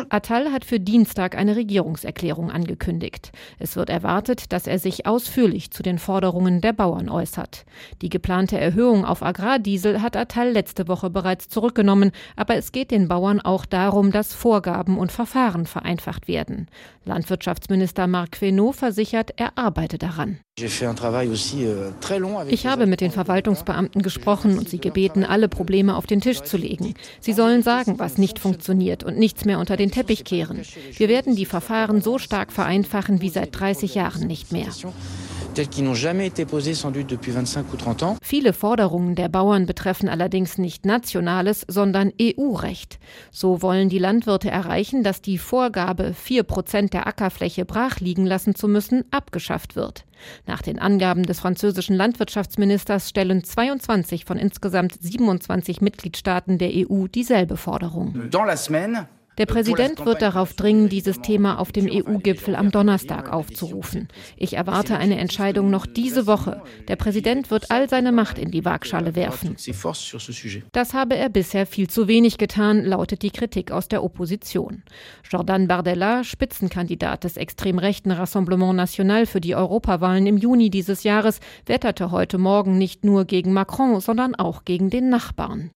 Attal 0.09 0.51
hat 0.51 0.65
für 0.65 0.79
Dienstag 0.79 1.35
eine 1.35 1.55
Regierungserklärung 1.55 2.51
angekündigt. 2.51 3.31
Es 3.59 3.75
wird 3.75 3.89
erwartet, 3.89 4.51
dass 4.51 4.67
er 4.67 4.79
sich 4.79 5.05
ausführlich 5.05 5.71
zu 5.71 5.83
den 5.83 5.99
Forderungen 5.99 6.61
der 6.61 6.73
Bauern 6.73 7.09
äußert. 7.09 7.65
Die 8.01 8.09
geplante 8.09 8.59
Erhöhung 8.59 9.05
auf 9.05 9.23
Agrardiesel 9.23 10.01
hat 10.01 10.15
Attal 10.15 10.51
letzte 10.51 10.87
Woche 10.87 11.09
bereits 11.09 11.49
zurückgenommen, 11.49 12.11
aber 12.35 12.55
es 12.55 12.71
geht 12.71 12.91
den 12.91 13.07
Bauern 13.07 13.41
auch 13.41 13.65
darum, 13.65 14.11
dass 14.11 14.33
Vorgaben 14.33 14.97
und 14.97 15.11
Verfahren 15.11 15.65
vereinfacht 15.65 16.27
werden. 16.27 16.67
Landwirtschaftsminister 17.05 18.07
Marc 18.07 18.33
Queneau 18.33 18.71
versichert, 18.71 19.31
er 19.37 19.57
arbeite 19.57 19.97
daran. 19.97 20.39
Euh, 20.57 21.91
ich 22.47 22.65
habe 22.65 22.85
mit 22.85 23.01
den 23.01 23.11
Verwaltungsbeamten 23.11 24.01
gesprochen 24.01 24.57
und 24.57 24.69
sie 24.69 24.79
gebeten, 24.79 25.25
alle 25.25 25.49
Probleme 25.49 25.97
auf 25.97 26.07
den 26.07 26.21
Tisch 26.21 26.43
zu 26.43 26.55
legen. 26.55 26.93
Sie 27.19 27.33
sollen 27.33 27.61
sagen, 27.61 27.99
was 27.99 28.17
nicht 28.17 28.39
funktioniert 28.39 29.03
und 29.03 29.17
nichts 29.17 29.43
mehr 29.43 29.59
unter 29.59 29.75
den 29.75 29.91
Teppich 29.91 30.23
kehren. 30.23 30.61
Wir 30.95 31.09
werden 31.09 31.35
die 31.35 31.45
Verfahren 31.45 32.01
so 32.01 32.19
stark 32.19 32.53
vereinfachen 32.53 33.19
wie 33.19 33.29
seit 33.29 33.59
30 33.59 33.95
Jahren 33.95 34.27
nicht 34.27 34.53
mehr 34.53 34.67
tels 35.55 35.69
qu'ils 35.69 35.85
n'ont 35.85 35.95
jamais 35.95 36.27
été 36.27 36.45
posés 36.45 36.75
sans 36.75 36.91
doute 36.91 37.07
depuis 37.07 37.31
25 37.31 37.65
ou 37.73 37.77
30 37.77 38.03
ans. 38.03 38.17
Viele 38.21 38.53
Forderungen 38.53 39.15
der 39.15 39.29
Bauern 39.29 39.65
betreffen 39.65 40.09
allerdings 40.09 40.57
nicht 40.57 40.85
nationales, 40.85 41.65
sondern 41.67 42.11
EU-Recht. 42.21 42.99
So 43.31 43.61
wollen 43.61 43.89
die 43.89 43.97
Landwirte 43.99 44.51
erreichen, 44.51 45.03
dass 45.03 45.21
die 45.21 45.37
Vorgabe, 45.37 46.13
4 46.13 46.43
Prozent 46.43 46.93
der 46.93 47.07
Ackerfläche 47.07 47.65
brach 47.65 47.99
liegen 47.99 48.25
lassen 48.25 48.53
zu 48.53 48.67
müssen, 48.67 49.05
abgeschafft 49.11 49.75
wird. 49.75 50.05
Nach 50.45 50.61
den 50.61 50.79
Angaben 50.79 51.23
des 51.23 51.39
französischen 51.39 51.95
Landwirtschaftsministers 51.95 53.09
stellen 53.09 53.43
22 53.43 54.25
von 54.25 54.37
insgesamt 54.37 54.95
27 54.99 55.81
Mitgliedstaaten 55.81 56.57
der 56.57 56.71
EU 56.73 57.07
dieselbe 57.07 57.57
Forderung. 57.57 58.13
Dans 58.29 58.45
la 58.45 58.57
semaine, 58.57 59.07
der 59.37 59.45
Präsident 59.45 60.05
wird 60.05 60.21
darauf 60.21 60.53
dringen, 60.53 60.87
dieses 60.87 61.19
Thema 61.21 61.59
auf 61.59 61.71
dem 61.71 61.89
EU-Gipfel 61.91 62.55
am 62.55 62.71
Donnerstag 62.71 63.31
aufzurufen. 63.31 64.07
Ich 64.37 64.53
erwarte 64.53 64.97
eine 64.97 65.17
Entscheidung 65.17 65.69
noch 65.69 65.85
diese 65.85 66.25
Woche. 66.25 66.61
Der 66.87 66.95
Präsident 66.95 67.51
wird 67.51 67.69
all 67.69 67.89
seine 67.89 68.11
Macht 68.11 68.37
in 68.37 68.51
die 68.51 68.63
Waagschale 68.63 69.15
werfen. 69.15 69.57
Das 70.71 70.93
habe 70.93 71.15
er 71.15 71.29
bisher 71.29 71.65
viel 71.65 71.89
zu 71.89 72.07
wenig 72.07 72.37
getan, 72.37 72.85
lautet 72.85 73.23
die 73.23 73.31
Kritik 73.31 73.71
aus 73.71 73.89
der 73.89 74.03
Opposition. 74.03 74.83
Jordan 75.29 75.67
Bardella, 75.67 76.23
Spitzenkandidat 76.23 77.25
des 77.25 77.35
extrem 77.35 77.77
rechten 77.77 78.11
Rassemblement 78.11 78.75
National 78.75 79.25
für 79.25 79.41
die 79.41 79.55
Europawahlen 79.55 80.27
im 80.27 80.37
Juni 80.37 80.69
dieses 80.69 81.03
Jahres, 81.03 81.39
wetterte 81.65 82.11
heute 82.11 82.37
Morgen 82.37 82.77
nicht 82.77 83.03
nur 83.03 83.25
gegen 83.25 83.51
Macron, 83.51 83.99
sondern 83.99 84.35
auch 84.35 84.63
gegen 84.63 84.89
den 84.89 85.09
Nachbarn. 85.09 85.71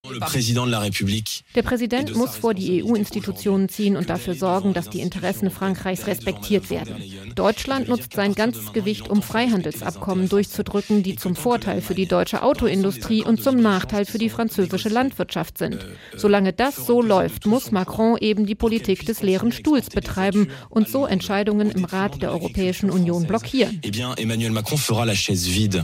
Der 1.56 1.63
Präsident 1.63 2.15
muss 2.15 2.36
vor 2.38 2.54
die 2.54 2.84
EU-Institutionen 2.84 3.49
Sanktionen 3.50 3.70
ziehen 3.70 3.98
und 3.98 4.12
dafür 4.12 4.36
sorgen, 4.36 4.74
dass 4.74 4.92
die 4.92 5.00
Interessen 5.00 5.50
Frankreichs 5.50 6.06
respektiert 6.06 6.70
werden. 6.70 7.02
Deutschland 7.34 7.88
nutzt 7.88 8.14
sein 8.14 8.36
ganzes 8.36 8.74
Gewicht, 8.74 9.10
um 9.10 9.24
Freihandelsabkommen 9.24 10.30
durchzudrücken, 10.30 11.02
die 11.02 11.16
zum 11.16 11.36
Vorteil 11.36 11.82
für 11.82 11.96
die 11.96 12.06
deutsche 12.06 12.44
Autoindustrie 12.44 13.24
und 13.24 13.42
zum 13.42 13.56
Nachteil 13.56 14.06
für 14.06 14.20
die 14.20 14.30
französische 14.30 14.90
Landwirtschaft 14.90 15.58
sind. 15.58 15.84
Solange 16.16 16.54
das 16.54 16.86
so 16.86 17.02
läuft, 17.02 17.48
muss 17.48 17.72
Macron 17.72 18.18
eben 18.20 18.46
die 18.46 18.54
Politik 18.54 19.08
des 19.08 19.24
leeren 19.24 19.52
Stuhls 19.52 19.90
betreiben 19.90 20.50
und 20.70 20.88
so 20.88 21.08
Entscheidungen 21.08 21.72
im 21.72 21.86
Rat 21.86 22.22
der 22.22 22.32
Europäischen 22.32 22.92
Union 22.92 23.26
blockieren. 23.26 23.82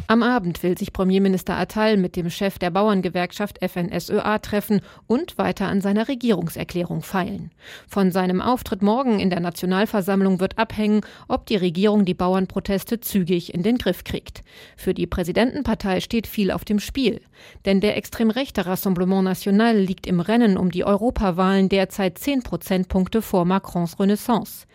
Am 0.07 0.23
Abend 0.23 0.61
will 0.61 0.77
sich 0.77 0.93
Premierminister 0.93 1.57
Attal 1.57 1.97
mit 1.97 2.15
dem 2.15 2.29
Chef 2.29 2.59
der 2.59 2.69
Bauerngewerkschaft 2.69 3.57
FNSÖA 3.67 4.37
treffen 4.39 4.81
und 5.07 5.39
weiter 5.39 5.67
an 5.67 5.81
seiner 5.81 6.07
Regierungserklärung 6.07 7.01
feilen. 7.01 7.49
Von 7.87 8.11
seinem 8.11 8.41
Auftritt 8.41 8.81
morgen 8.81 9.19
in 9.19 9.29
der 9.29 9.39
Nationalversammlung 9.39 10.39
wird 10.39 10.57
abhängen, 10.57 11.01
ob 11.27 11.45
die 11.45 11.55
Regierung 11.55 12.05
die 12.05 12.13
Bauernproteste 12.13 12.99
zügig 12.99 13.53
in 13.53 13.63
den 13.63 13.77
Griff 13.77 14.03
kriegt. 14.03 14.41
Für 14.77 14.93
die 14.93 15.07
Präsidentenpartei 15.07 15.99
steht 15.99 16.27
viel 16.27 16.51
auf 16.51 16.65
dem 16.65 16.79
Spiel. 16.79 17.21
Denn 17.65 17.81
der 17.81 17.97
extrem 17.97 18.29
rechte 18.29 18.65
Rassemblement 18.65 19.23
National 19.23 19.77
liegt 19.77 20.07
im 20.07 20.19
Rennen 20.19 20.57
um 20.57 20.71
die 20.71 20.83
Europawahlen 20.83 21.69
derzeit 21.69 22.17
zehn 22.17 22.43
Prozentpunkte 22.43 23.21
vor 23.21 23.45
Macrons 23.45 23.99
Renaissance. 23.99 24.65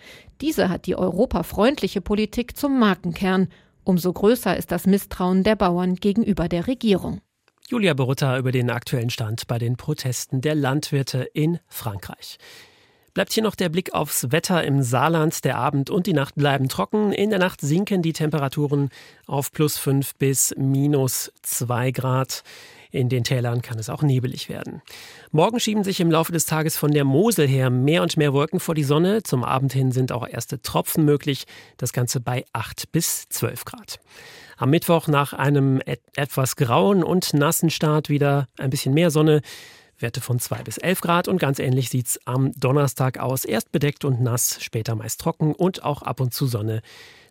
Diese 0.40 0.68
hat 0.68 0.86
die 0.86 0.96
europafreundliche 0.96 2.00
Politik 2.00 2.56
zum 2.56 2.78
Markenkern. 2.78 3.48
Umso 3.84 4.12
größer 4.12 4.56
ist 4.56 4.70
das 4.70 4.86
Misstrauen 4.86 5.42
der 5.42 5.56
Bauern 5.56 5.96
gegenüber 5.96 6.48
der 6.48 6.66
Regierung. 6.66 7.20
Julia 7.68 7.94
Borutta 7.94 8.36
über 8.36 8.50
den 8.50 8.68
aktuellen 8.68 9.10
Stand 9.10 9.46
bei 9.46 9.58
den 9.58 9.76
Protesten 9.76 10.40
der 10.40 10.56
Landwirte 10.56 11.28
in 11.34 11.60
Frankreich. 11.68 12.38
Bleibt 13.12 13.32
hier 13.32 13.42
noch 13.42 13.56
der 13.56 13.68
Blick 13.68 13.92
aufs 13.92 14.30
Wetter 14.30 14.62
im 14.62 14.82
Saarland. 14.82 15.44
Der 15.44 15.58
Abend 15.58 15.90
und 15.90 16.06
die 16.06 16.12
Nacht 16.12 16.36
bleiben 16.36 16.68
trocken. 16.68 17.12
In 17.12 17.30
der 17.30 17.40
Nacht 17.40 17.60
sinken 17.60 18.02
die 18.02 18.12
Temperaturen 18.12 18.90
auf 19.26 19.50
plus 19.50 19.78
5 19.78 20.14
bis 20.14 20.54
minus 20.56 21.32
2 21.42 21.90
Grad. 21.90 22.44
In 22.92 23.08
den 23.08 23.22
Tälern 23.22 23.62
kann 23.62 23.78
es 23.78 23.88
auch 23.88 24.02
nebelig 24.02 24.48
werden. 24.48 24.82
Morgen 25.30 25.60
schieben 25.60 25.84
sich 25.84 26.00
im 26.00 26.10
Laufe 26.10 26.32
des 26.32 26.46
Tages 26.46 26.76
von 26.76 26.90
der 26.90 27.04
Mosel 27.04 27.46
her 27.46 27.70
mehr 27.70 28.02
und 28.02 28.16
mehr 28.16 28.32
Wolken 28.32 28.58
vor 28.58 28.74
die 28.74 28.84
Sonne. 28.84 29.22
Zum 29.22 29.44
Abend 29.44 29.72
hin 29.72 29.92
sind 29.92 30.10
auch 30.10 30.26
erste 30.26 30.60
Tropfen 30.60 31.04
möglich. 31.04 31.46
Das 31.76 31.92
Ganze 31.92 32.20
bei 32.20 32.44
8 32.52 32.90
bis 32.90 33.28
12 33.28 33.64
Grad. 33.64 34.00
Am 34.56 34.70
Mittwoch 34.70 35.06
nach 35.06 35.32
einem 35.32 35.80
et 35.86 36.00
etwas 36.16 36.56
grauen 36.56 37.02
und 37.04 37.32
nassen 37.32 37.70
Start 37.70 38.08
wieder 38.08 38.46
ein 38.58 38.70
bisschen 38.70 38.92
mehr 38.92 39.10
Sonne. 39.10 39.40
Werte 40.02 40.20
von 40.20 40.38
2 40.38 40.62
bis 40.62 40.78
11 40.78 41.00
Grad 41.00 41.28
und 41.28 41.38
ganz 41.38 41.58
ähnlich 41.58 41.90
sieht 41.90 42.06
es 42.06 42.20
am 42.26 42.52
Donnerstag 42.52 43.18
aus. 43.18 43.44
Erst 43.44 43.72
bedeckt 43.72 44.04
und 44.04 44.20
nass, 44.20 44.58
später 44.60 44.94
meist 44.94 45.20
trocken 45.20 45.54
und 45.54 45.84
auch 45.84 46.02
ab 46.02 46.20
und 46.20 46.34
zu 46.34 46.46
Sonne 46.46 46.82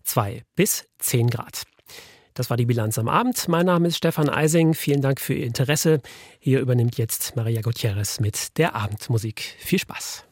2 0.04 0.44
bis 0.56 0.88
10 1.00 1.30
Grad. 1.30 1.64
Das 2.34 2.50
war 2.50 2.58
die 2.58 2.66
Bilanz 2.66 2.98
am 2.98 3.10
Abend. 3.10 3.48
Mein 3.48 3.66
Name 3.66 3.90
ist 3.90 3.98
Stefan 3.98 4.30
Eising. 4.30 4.74
Vielen 4.74 5.02
Dank 5.02 5.20
für 5.20 5.34
Ihr 5.34 5.46
Interesse. 5.46 6.02
Hier 6.40 6.62
übernimmt 6.62 6.98
jetzt 6.98 7.36
Maria 7.36 7.62
Gutierrez 7.62 8.20
mit 8.20 8.58
der 8.58 8.76
Abendmusik. 8.76 9.42
Viel 9.60 9.80
Spaß. 9.80 10.29